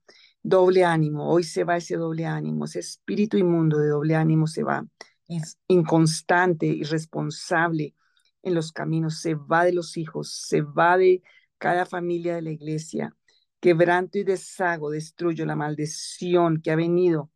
[0.42, 1.30] Doble ánimo.
[1.30, 2.64] Hoy se va ese doble ánimo.
[2.64, 4.86] Ese espíritu inmundo de doble ánimo se va.
[5.28, 7.94] Es inconstante, irresponsable
[8.42, 9.20] en los caminos.
[9.20, 10.32] Se va de los hijos.
[10.32, 11.22] Se va de
[11.58, 13.14] cada familia de la iglesia.
[13.60, 14.90] Quebranto y deshago.
[14.90, 17.30] Destruyo la maldición que ha venido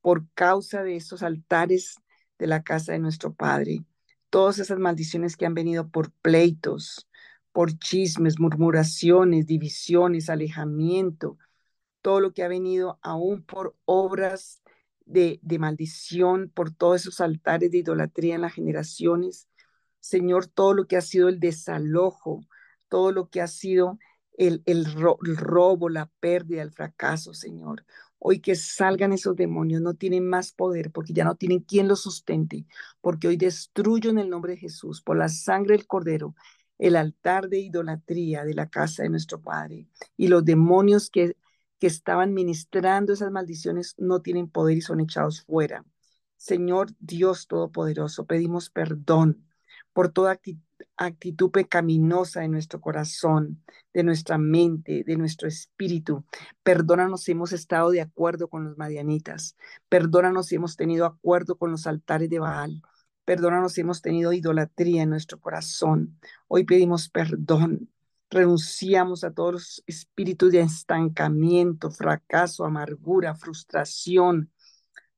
[0.00, 1.96] por causa de esos altares
[2.38, 3.84] de la casa de nuestro Padre.
[4.30, 7.08] Todas esas maldiciones que han venido por pleitos,
[7.52, 11.38] por chismes, murmuraciones, divisiones, alejamiento,
[12.02, 14.62] todo lo que ha venido aún por obras
[15.04, 19.48] de, de maldición, por todos esos altares de idolatría en las generaciones.
[20.00, 22.40] Señor, todo lo que ha sido el desalojo,
[22.88, 23.98] todo lo que ha sido
[24.38, 24.86] el, el,
[25.36, 27.84] robo, la pérdida, el fracaso, Señor.
[28.20, 32.02] Hoy que salgan esos demonios, no tienen más poder porque ya no tienen quien los
[32.02, 32.66] sustente,
[33.00, 36.34] porque hoy destruyo en el nombre de Jesús, por la sangre del Cordero,
[36.78, 39.88] el altar de idolatría de la casa de nuestro Padre.
[40.16, 41.36] Y los demonios que,
[41.80, 45.84] que estaban ministrando esas maldiciones no tienen poder y son echados fuera.
[46.36, 49.44] Señor Dios Todopoderoso, pedimos perdón
[49.92, 50.62] por toda actitud,
[50.96, 53.62] actitud pecaminosa de nuestro corazón,
[53.92, 56.24] de nuestra mente, de nuestro espíritu.
[56.62, 59.56] Perdónanos si hemos estado de acuerdo con los madianitas.
[59.88, 62.82] Perdónanos si hemos tenido acuerdo con los altares de Baal.
[63.24, 66.18] Perdónanos si hemos tenido idolatría en nuestro corazón.
[66.46, 67.90] Hoy pedimos perdón.
[68.30, 74.50] Renunciamos a todos los espíritus de estancamiento, fracaso, amargura, frustración,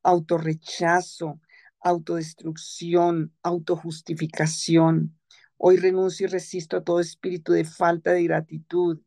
[0.02, 1.40] autorrechazo,
[1.80, 5.19] autodestrucción, autojustificación.
[5.62, 8.98] Hoy renuncio y resisto a todo espíritu de falta de gratitud,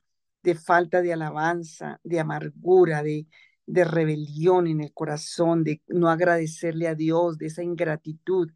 [0.43, 3.26] de falta de alabanza, de amargura, de,
[3.66, 8.51] de rebelión en el corazón, de no agradecerle a Dios, de esa ingratitud.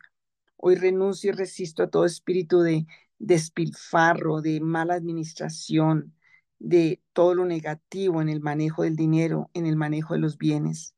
[0.58, 2.86] Hoy renuncio y resisto a todo espíritu de
[3.18, 6.14] despilfarro, de mala administración,
[6.60, 10.94] de todo lo negativo en el manejo del dinero, en el manejo de los bienes.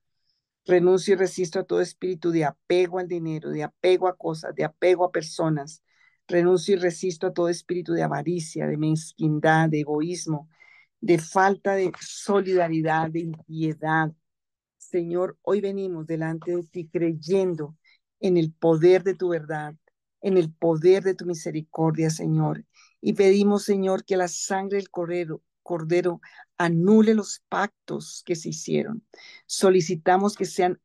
[0.65, 4.65] Renuncio y resisto a todo espíritu de apego al dinero, de apego a cosas, de
[4.65, 5.81] apego a personas.
[6.29, 10.47] Renuncio y resisto a todo espíritu de avaricia, de mezquindad, de egoísmo,
[11.01, 14.13] de falta de solidaridad, de impiedad.
[14.77, 17.75] Señor, hoy venimos delante de ti creyendo
[18.19, 19.75] en el poder de tu verdad,
[20.21, 22.63] en el poder de tu misericordia, Señor.
[23.01, 26.21] Y pedimos, Señor, que la sangre del cordero, cordero
[26.57, 29.03] anule los pactos que se hicieron.
[29.47, 30.79] Solicitamos que sean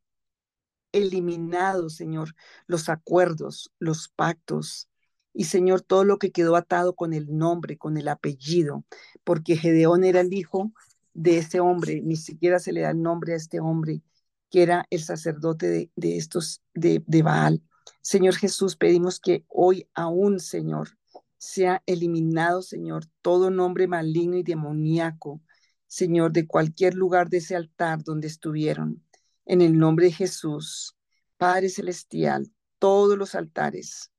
[0.93, 2.35] eliminados, Señor,
[2.67, 4.89] los acuerdos, los pactos.
[5.35, 8.85] Y Señor, todo lo que quedó atado con el nombre, con el apellido,
[9.25, 10.73] porque Gedeón era el hijo
[11.13, 14.03] de ese hombre, ni siquiera se le da el nombre a este hombre,
[14.49, 17.63] que era el sacerdote de, estos, de, de Baal.
[18.01, 20.91] Señor Jesús, pedimos que hoy aún, Señor,
[21.39, 25.43] sea eliminado, Señor, todo nombre maligno y demoníaco,
[25.87, 29.05] Señor, de cualquier lugar de ese altar donde estuvieron.
[29.45, 30.97] En el nombre de Jesús,
[31.37, 34.11] Padre Celestial, todos los altares,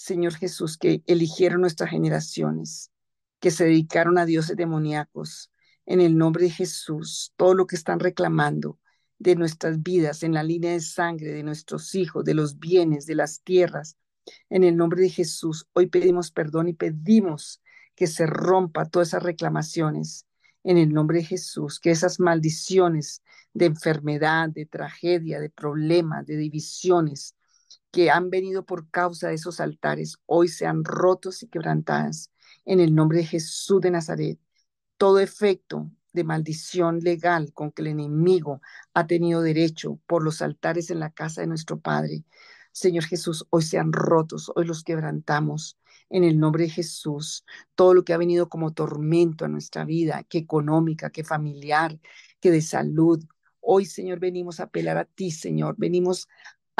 [0.00, 2.90] Señor Jesús, que eligieron nuestras generaciones,
[3.38, 5.50] que se dedicaron a dioses demoníacos,
[5.84, 8.78] en el nombre de Jesús, todo lo que están reclamando
[9.18, 13.14] de nuestras vidas, en la línea de sangre, de nuestros hijos, de los bienes, de
[13.14, 13.98] las tierras,
[14.48, 17.60] en el nombre de Jesús, hoy pedimos perdón y pedimos
[17.94, 20.26] que se rompa todas esas reclamaciones.
[20.64, 23.22] En el nombre de Jesús, que esas maldiciones
[23.52, 27.34] de enfermedad, de tragedia, de problemas, de divisiones
[27.90, 32.30] que han venido por causa de esos altares, hoy sean rotos y quebrantadas.
[32.64, 34.38] En el nombre de Jesús de Nazaret,
[34.96, 38.60] todo efecto de maldición legal con que el enemigo
[38.94, 42.24] ha tenido derecho por los altares en la casa de nuestro Padre,
[42.72, 45.76] Señor Jesús, hoy sean rotos, hoy los quebrantamos.
[46.08, 50.24] En el nombre de Jesús, todo lo que ha venido como tormento a nuestra vida,
[50.24, 51.98] que económica, que familiar,
[52.40, 53.24] que de salud,
[53.60, 55.74] hoy, Señor, venimos a apelar a ti, Señor.
[55.78, 56.28] Venimos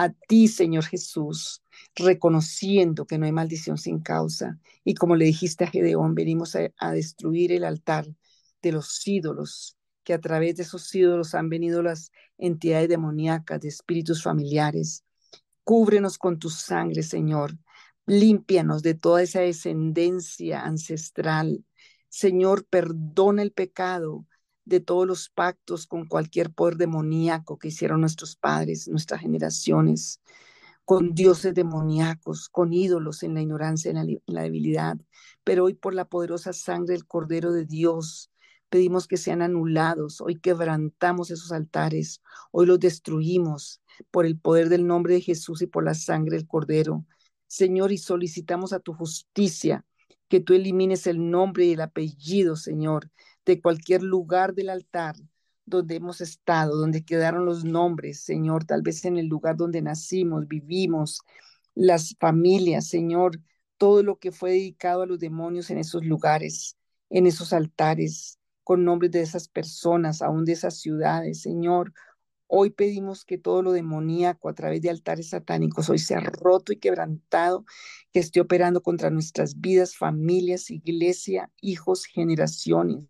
[0.00, 1.62] a ti, Señor Jesús,
[1.94, 4.58] reconociendo que no hay maldición sin causa.
[4.82, 8.06] Y como le dijiste a Gedeón, venimos a, destruir el altar
[8.62, 13.68] de los ídolos, que a través de esos ídolos han venido las entidades demoníacas, de
[13.68, 15.04] espíritus familiares.
[15.64, 17.58] Cúbrenos con tu sangre, Señor.
[18.06, 21.62] Límpianos de toda esa descendencia ancestral.
[22.08, 24.24] Señor, perdona el pecado
[24.64, 30.20] de todos los pactos con cualquier poder demoníaco que hicieron nuestros padres, nuestras generaciones,
[30.84, 34.98] con dioses demoníacos, con ídolos en la ignorancia, en en la debilidad.
[35.44, 38.30] Pero hoy por la poderosa sangre del Cordero de Dios,
[38.70, 40.20] pedimos que sean anulados.
[40.20, 45.66] Hoy quebrantamos esos altares, hoy los destruimos por el poder del nombre de Jesús y
[45.66, 47.04] por la sangre del Cordero.
[47.46, 49.84] Señor, y solicitamos a tu justicia
[50.28, 53.10] que tú elimines el nombre y el apellido, Señor,
[53.44, 55.16] de cualquier lugar del altar
[55.66, 60.48] donde hemos estado, donde quedaron los nombres, Señor, tal vez en el lugar donde nacimos,
[60.48, 61.20] vivimos,
[61.74, 63.40] las familias, Señor,
[63.78, 66.76] todo lo que fue dedicado a los demonios en esos lugares,
[67.08, 71.92] en esos altares, con nombres de esas personas, aún de esas ciudades, Señor.
[72.46, 76.78] Hoy pedimos que todo lo demoníaco a través de altares satánicos hoy sea roto y
[76.78, 77.64] quebrantado,
[78.12, 83.08] que esté operando contra nuestras vidas, familias, iglesia, hijos, generaciones.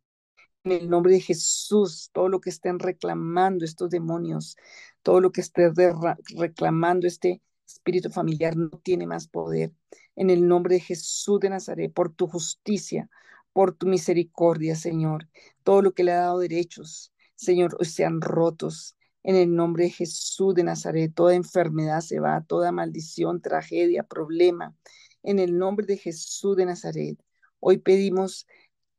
[0.65, 4.57] En el nombre de Jesús, todo lo que estén reclamando estos demonios,
[5.03, 5.73] todo lo que esté
[6.37, 9.73] reclamando este espíritu familiar no tiene más poder.
[10.17, 13.09] En el nombre de Jesús de Nazaret, por tu justicia,
[13.53, 15.29] por tu misericordia, Señor,
[15.65, 20.55] todo lo que le ha dado derechos, Señor, sean rotos en el nombre de Jesús
[20.55, 24.75] de Nazaret, toda enfermedad se va, toda maldición, tragedia, problema.
[25.23, 27.19] En el nombre de Jesús de Nazaret,
[27.59, 28.47] hoy pedimos,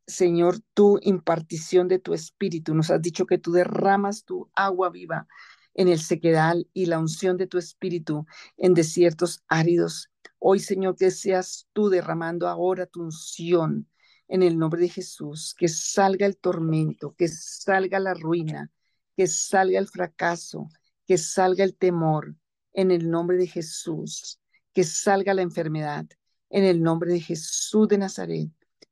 [0.08, 2.74] Señor, tu impartición de tu espíritu.
[2.74, 5.28] Nos has dicho que tú derramas tu agua viva
[5.74, 8.26] en el sequedal y la unción de tu espíritu
[8.58, 10.10] en desiertos áridos.
[10.40, 13.88] Hoy, Señor, que seas tú derramando ahora tu unción
[14.28, 18.72] en el nombre de Jesús, que salga el tormento, que salga la ruina,
[19.16, 20.70] que salga el fracaso,
[21.06, 22.36] que salga el temor
[22.74, 24.40] en el nombre de Jesús,
[24.74, 26.06] que salga la enfermedad
[26.50, 28.50] en el nombre de Jesús de Nazaret,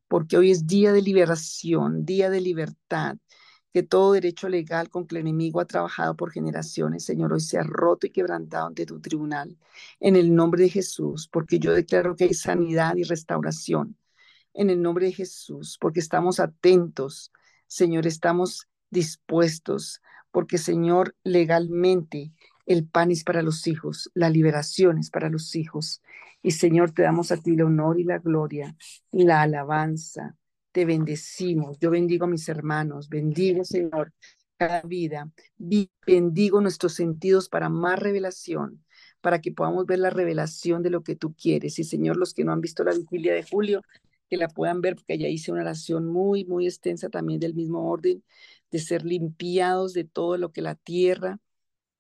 [0.10, 3.18] porque hoy es día de liberación, día de libertad,
[3.72, 7.64] que todo derecho legal con que el enemigo ha trabajado por generaciones, Señor, hoy sea
[7.64, 9.58] roto y quebrantado ante tu tribunal,
[10.00, 13.96] en el nombre de Jesús, porque yo declaro que hay sanidad y restauración,
[14.54, 17.32] en el nombre de Jesús, porque estamos atentos,
[17.68, 20.02] Señor, estamos dispuestos,
[20.32, 22.34] porque Señor, legalmente
[22.70, 26.04] el pan es para los hijos, la liberación es para los hijos.
[26.44, 28.76] Y Señor, te damos a ti el honor y la gloria,
[29.12, 30.38] y la alabanza.
[30.72, 31.80] Te bendecimos.
[31.80, 33.10] Yo bendigo a mis hermanos.
[33.10, 34.14] Bendigo, Señor,
[34.56, 35.32] cada vida.
[36.06, 38.86] Bendigo nuestros sentidos para más revelación,
[39.20, 41.80] para que podamos ver la revelación de lo que tú quieres.
[41.80, 43.82] Y Señor, los que no han visto la vigilia de julio,
[44.30, 47.90] que la puedan ver, porque allá hice una oración muy, muy extensa también del mismo
[47.90, 48.24] orden,
[48.70, 51.40] de ser limpiados de todo lo que la tierra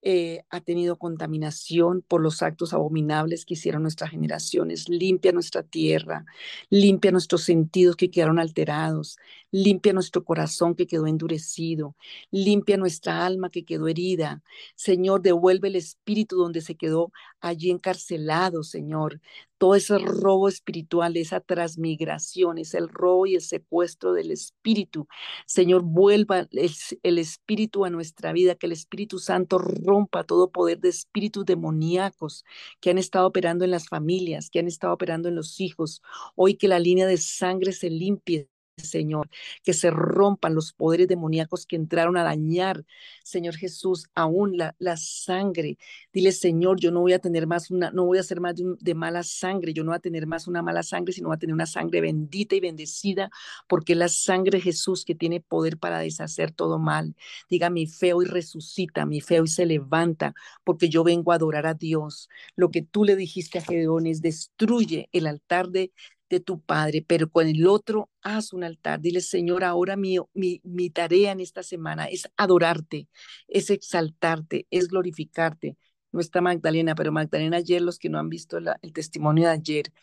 [0.01, 4.87] eh, ha tenido contaminación por los actos abominables que hicieron nuestras generaciones.
[4.87, 6.25] Limpia nuestra tierra,
[6.69, 9.17] limpia nuestros sentidos que quedaron alterados,
[9.51, 11.95] limpia nuestro corazón que quedó endurecido,
[12.31, 14.41] limpia nuestra alma que quedó herida.
[14.75, 19.19] Señor, devuelve el espíritu donde se quedó allí encarcelado, Señor
[19.59, 25.07] todo ese robo espiritual, esa transmigración, es el robo y el secuestro del espíritu.
[25.45, 30.89] Señor, vuelva el, espíritu a nuestra vida, que el Espíritu Santo rompa todo poder de
[30.89, 32.45] espíritus demoníacos
[32.79, 36.01] que han estado operando en las familias, que han estado operando en los hijos.
[36.35, 38.49] Hoy que la línea de sangre se limpie
[38.79, 39.29] Señor,
[39.63, 42.85] que se rompan los poderes demoníacos que entraron a dañar,
[43.23, 45.77] Señor Jesús, aún la, sangre.
[46.11, 48.93] Dile, Señor, yo no voy a tener más una, no voy a ser más de,
[48.95, 51.53] mala sangre, yo no voy a tener más una mala sangre, sino voy a tener
[51.53, 53.29] una sangre bendita y bendecida,
[53.67, 57.15] porque la sangre Jesús que tiene poder para deshacer todo mal.
[57.49, 61.67] Diga, mi fe hoy resucita, mi fe hoy se levanta, porque yo vengo a adorar
[61.67, 62.29] a Dios.
[62.55, 65.91] Lo que tú le dijiste a Gedeón es, destruye el altar de
[66.29, 68.99] de tu Padre, pero con el otro haz un altar.
[69.01, 73.07] Dile, Señor, ahora mi, mi, mi tarea en esta semana es adorarte,
[73.47, 75.77] es exaltarte, es glorificarte.
[76.11, 79.93] No está Magdalena, pero Magdalena ayer, los que no han visto el testimonio de ayer,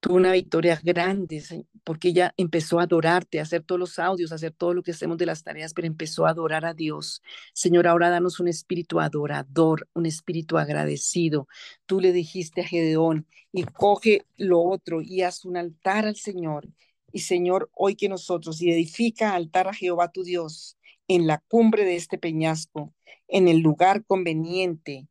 [0.00, 1.42] tuvo una victoria grande,
[1.84, 4.92] porque ella empezó a adorarte, a hacer todos los audios, a hacer todo lo que
[4.92, 7.22] hacemos de las tareas, pero empezó a adorar a Dios.
[7.52, 11.48] Señor, ahora danos un espíritu adorador, un espíritu agradecido.
[11.86, 16.68] Tú le dijiste a Gedeón, y coge lo otro y haz un altar al Señor.
[17.12, 20.76] Y Señor, hoy que nosotros, y edifica altar a Jehová tu Dios
[21.08, 22.94] en la cumbre de este peñasco,
[23.26, 25.08] en el lugar conveniente,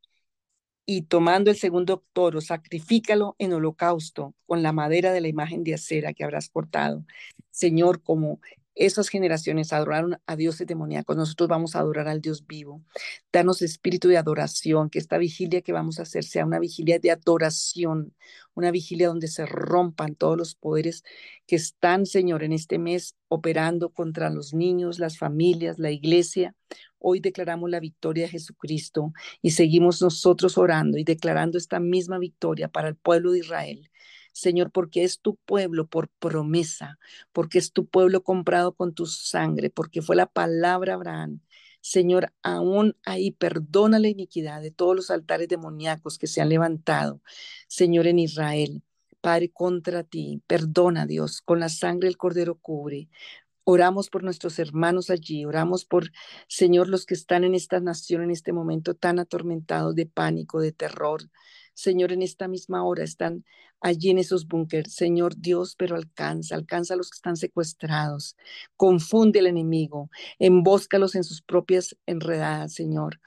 [0.91, 5.75] y tomando el segundo toro, sacrifícalo en holocausto con la madera de la imagen de
[5.75, 7.05] acera que habrás cortado.
[7.51, 8.41] Señor, como
[8.73, 12.81] esas generaciones adoraron a dioses demoníacos, nosotros vamos a adorar al Dios vivo.
[13.31, 17.11] Danos espíritu de adoración, que esta vigilia que vamos a hacer sea una vigilia de
[17.11, 18.15] adoración,
[18.55, 21.03] una vigilia donde se rompan todos los poderes
[21.45, 26.55] que están, Señor, en este mes operando contra los niños, las familias, la iglesia.
[26.99, 32.67] Hoy declaramos la victoria de Jesucristo y seguimos nosotros orando y declarando esta misma victoria
[32.67, 33.89] para el pueblo de Israel.
[34.33, 36.99] Señor, porque es tu pueblo por promesa,
[37.33, 41.41] porque es tu pueblo comprado con tu sangre, porque fue la palabra Abraham.
[41.81, 47.21] Señor, aún ahí perdona la iniquidad de todos los altares demoníacos que se han levantado,
[47.67, 48.83] Señor, en Israel.
[49.21, 53.09] Padre, contra ti, perdona Dios, con la sangre el Cordero cubre.
[53.71, 56.09] Oramos por nuestros hermanos allí, oramos por,
[56.47, 60.71] Señor, los que están en esta nación en este momento tan atormentados de pánico, de
[60.71, 61.29] terror.
[61.75, 63.45] Señor, en esta misma hora están
[63.79, 64.95] allí en esos búnkers.
[64.95, 68.35] Señor Dios, pero alcanza, alcanza a los que están secuestrados.
[68.75, 70.09] Confunde al enemigo,
[70.39, 73.21] embóscalos en sus propias enredadas, Señor.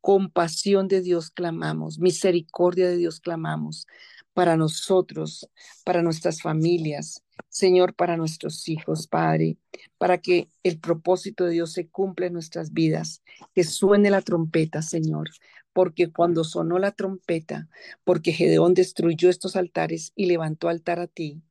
[0.00, 3.86] Compasión de Dios clamamos, misericordia de Dios clamamos
[4.32, 5.48] para nosotros,
[5.84, 9.56] para nuestras familias, Señor, para nuestros hijos, Padre,
[9.98, 13.22] para que el propósito de Dios se cumpla en nuestras vidas,
[13.54, 15.30] que suene la trompeta, Señor,
[15.72, 17.68] porque cuando sonó la trompeta,
[18.04, 21.42] porque Gedeón destruyó estos altares y levantó altar a ti,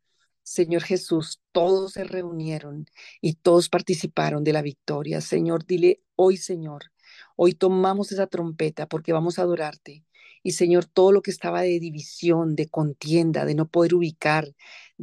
[0.44, 2.86] Señor Jesús, todos se reunieron
[3.22, 5.22] y todos participaron de la victoria.
[5.22, 6.91] Señor, dile hoy, Señor,
[7.38, 10.06] hoy tomamos esa trompeta porque vamos a adorarte.
[10.44, 14.53] Y Señor, todo lo que estaba de división, de contienda, de no poder ubicar,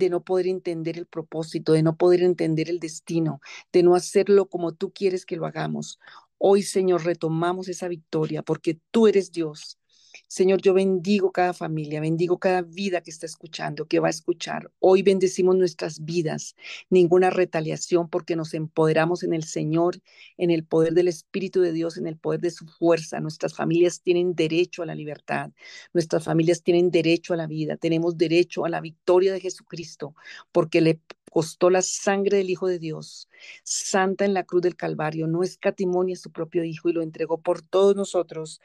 [0.01, 3.41] de no poder entender el propósito, de no poder entender el destino,
[3.73, 6.01] de no hacerlo como tú quieres que lo hagamos.
[6.39, 9.80] Hoy, Señor, retomamos esa victoria porque tú eres Dios.
[10.29, 14.71] Señor, yo bendigo cada familia, bendigo cada vida que está escuchando, que va a escuchar.
[14.79, 16.57] Hoy bendecimos nuestras vidas,
[16.89, 20.01] ninguna retaliación porque nos empoderamos en el Señor,
[20.37, 23.21] en el poder del Espíritu de Dios, en el poder de su fuerza.
[23.21, 25.51] Nuestras familias tienen derecho a la libertad,
[25.93, 30.15] nuestras familias tienen derecho a la vida, tenemos derecho a la victoria de Jesucristo
[30.53, 31.01] porque le
[31.31, 33.29] costó la sangre del Hijo de Dios,
[33.63, 37.41] santa en la cruz del Calvario, no escatimonia a su propio Hijo y lo entregó
[37.41, 38.61] por todos nosotros,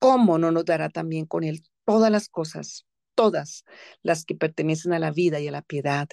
[0.00, 3.64] ¿cómo no nos dará también con Él todas las cosas, todas
[4.02, 6.08] las que pertenecen a la vida y a la piedad?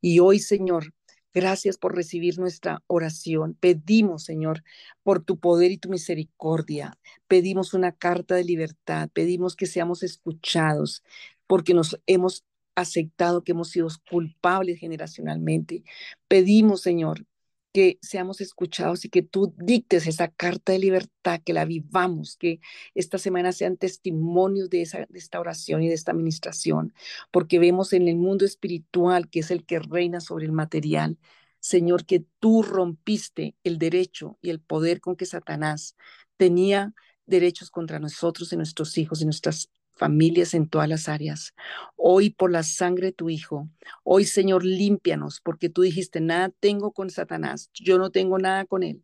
[0.00, 0.94] Y hoy, Señor,
[1.34, 3.56] Gracias por recibir nuestra oración.
[3.58, 4.62] Pedimos, Señor,
[5.02, 6.98] por tu poder y tu misericordia.
[7.26, 9.08] Pedimos una carta de libertad.
[9.14, 11.02] Pedimos que seamos escuchados
[11.46, 12.44] porque nos hemos
[12.74, 15.84] aceptado que hemos sido culpables generacionalmente.
[16.28, 17.24] Pedimos, Señor,
[17.72, 22.60] que seamos escuchados y que tú dictes esa carta de libertad, que la vivamos, que
[22.94, 26.94] esta semana sean testimonios de, esa, de esta oración y de esta administración,
[27.30, 31.18] porque vemos en el mundo espiritual, que es el que reina sobre el material,
[31.60, 35.96] Señor, que tú rompiste el derecho y el poder con que Satanás
[36.36, 36.92] tenía
[37.26, 41.54] derechos contra nosotros y nuestros hijos y nuestras familias en todas las áreas.
[41.96, 43.68] Hoy por la sangre de tu Hijo,
[44.04, 48.82] hoy Señor, límpianos, porque tú dijiste, nada tengo con Satanás, yo no tengo nada con
[48.82, 49.02] él.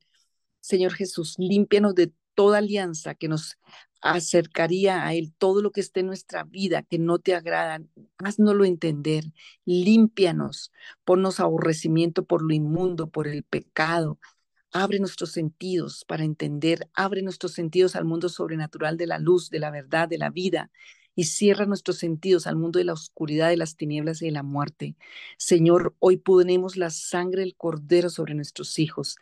[0.61, 3.59] Señor Jesús, límpianos de toda alianza que nos
[4.01, 7.83] acercaría a Él, todo lo que esté en nuestra vida que no te agrada,
[8.19, 9.25] haznoslo entender,
[9.65, 10.73] límpianos,
[11.05, 14.19] ponnos aborrecimiento por lo inmundo, por el pecado,
[14.73, 19.59] Abre nuestros sentidos para entender, abre nuestros sentidos al mundo sobrenatural de la luz, de
[19.61, 20.71] la verdad, de la vida,
[21.15, 24.43] y cierra nuestros sentidos al mundo de la oscuridad, de las tinieblas y de la
[24.43, 24.95] muerte.
[25.39, 29.17] Señor, hoy ponemos la sangre del cordero sobre nuestros hijos.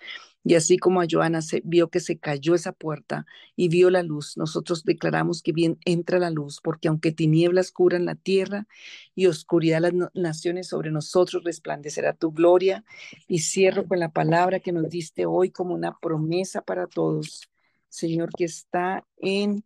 [0.48, 4.05] Y así como a Joana se vio que se cayó esa puerta y vio la
[4.05, 8.68] luz, nosotros declaramos que bien entra la luz, porque aunque tinieblas cubran la tierra
[9.16, 12.85] y oscuridad las naciones sobre nosotros, resplandecerá tu gloria.
[13.27, 17.51] Y cierro con la palabra que nos diste hoy como una promesa para todos,
[17.89, 19.64] Señor, que está en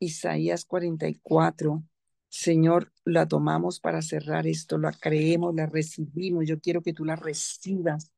[0.00, 1.82] Isaías 44.
[2.28, 6.46] Señor, la tomamos para cerrar esto, la creemos, la recibimos.
[6.46, 8.12] Yo quiero que tú la recibas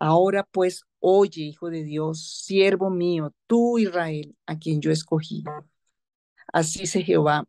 [0.00, 5.42] Ahora pues, oye, Hijo de Dios, siervo mío, tú Israel, a quien yo escogí.
[6.52, 7.46] Así dice Jehová,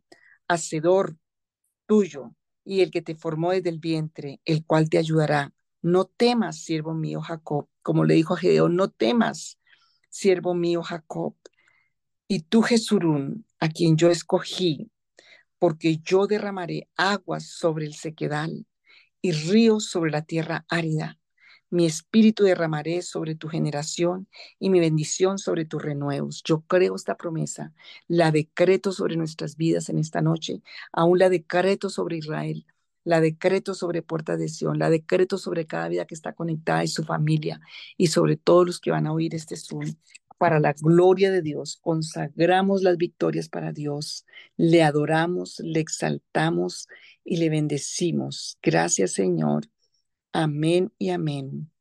[0.47, 1.15] hacedor
[1.85, 2.35] tuyo
[2.65, 5.53] y el que te formó desde el vientre, el cual te ayudará.
[5.81, 9.59] No temas, siervo mío Jacob, como le dijo a Gedeón, no temas,
[10.09, 11.35] siervo mío Jacob.
[12.27, 14.91] Y tú, Jesurún, a quien yo escogí,
[15.59, 18.65] porque yo derramaré aguas sobre el sequedal
[19.21, 21.18] y ríos sobre la tierra árida
[21.69, 24.27] mi espíritu derramaré sobre tu generación
[24.59, 26.41] y mi bendición sobre tus renuevos.
[26.43, 27.73] Yo creo esta promesa,
[28.07, 32.65] la decreto sobre nuestras vidas en esta noche, aún la decreto sobre Israel,
[33.03, 36.87] la decreto sobre Puerta de Sion, la decreto sobre cada vida que está conectada y
[36.87, 37.61] su familia
[37.97, 39.95] y sobre todos los que van a oír este Zoom.
[40.37, 44.25] Para la gloria de Dios, consagramos las victorias para Dios,
[44.55, 46.87] le adoramos, le exaltamos
[47.25, 48.57] y le bendecimos.
[48.61, 49.67] Gracias Señor
[50.33, 51.71] Amén y amén.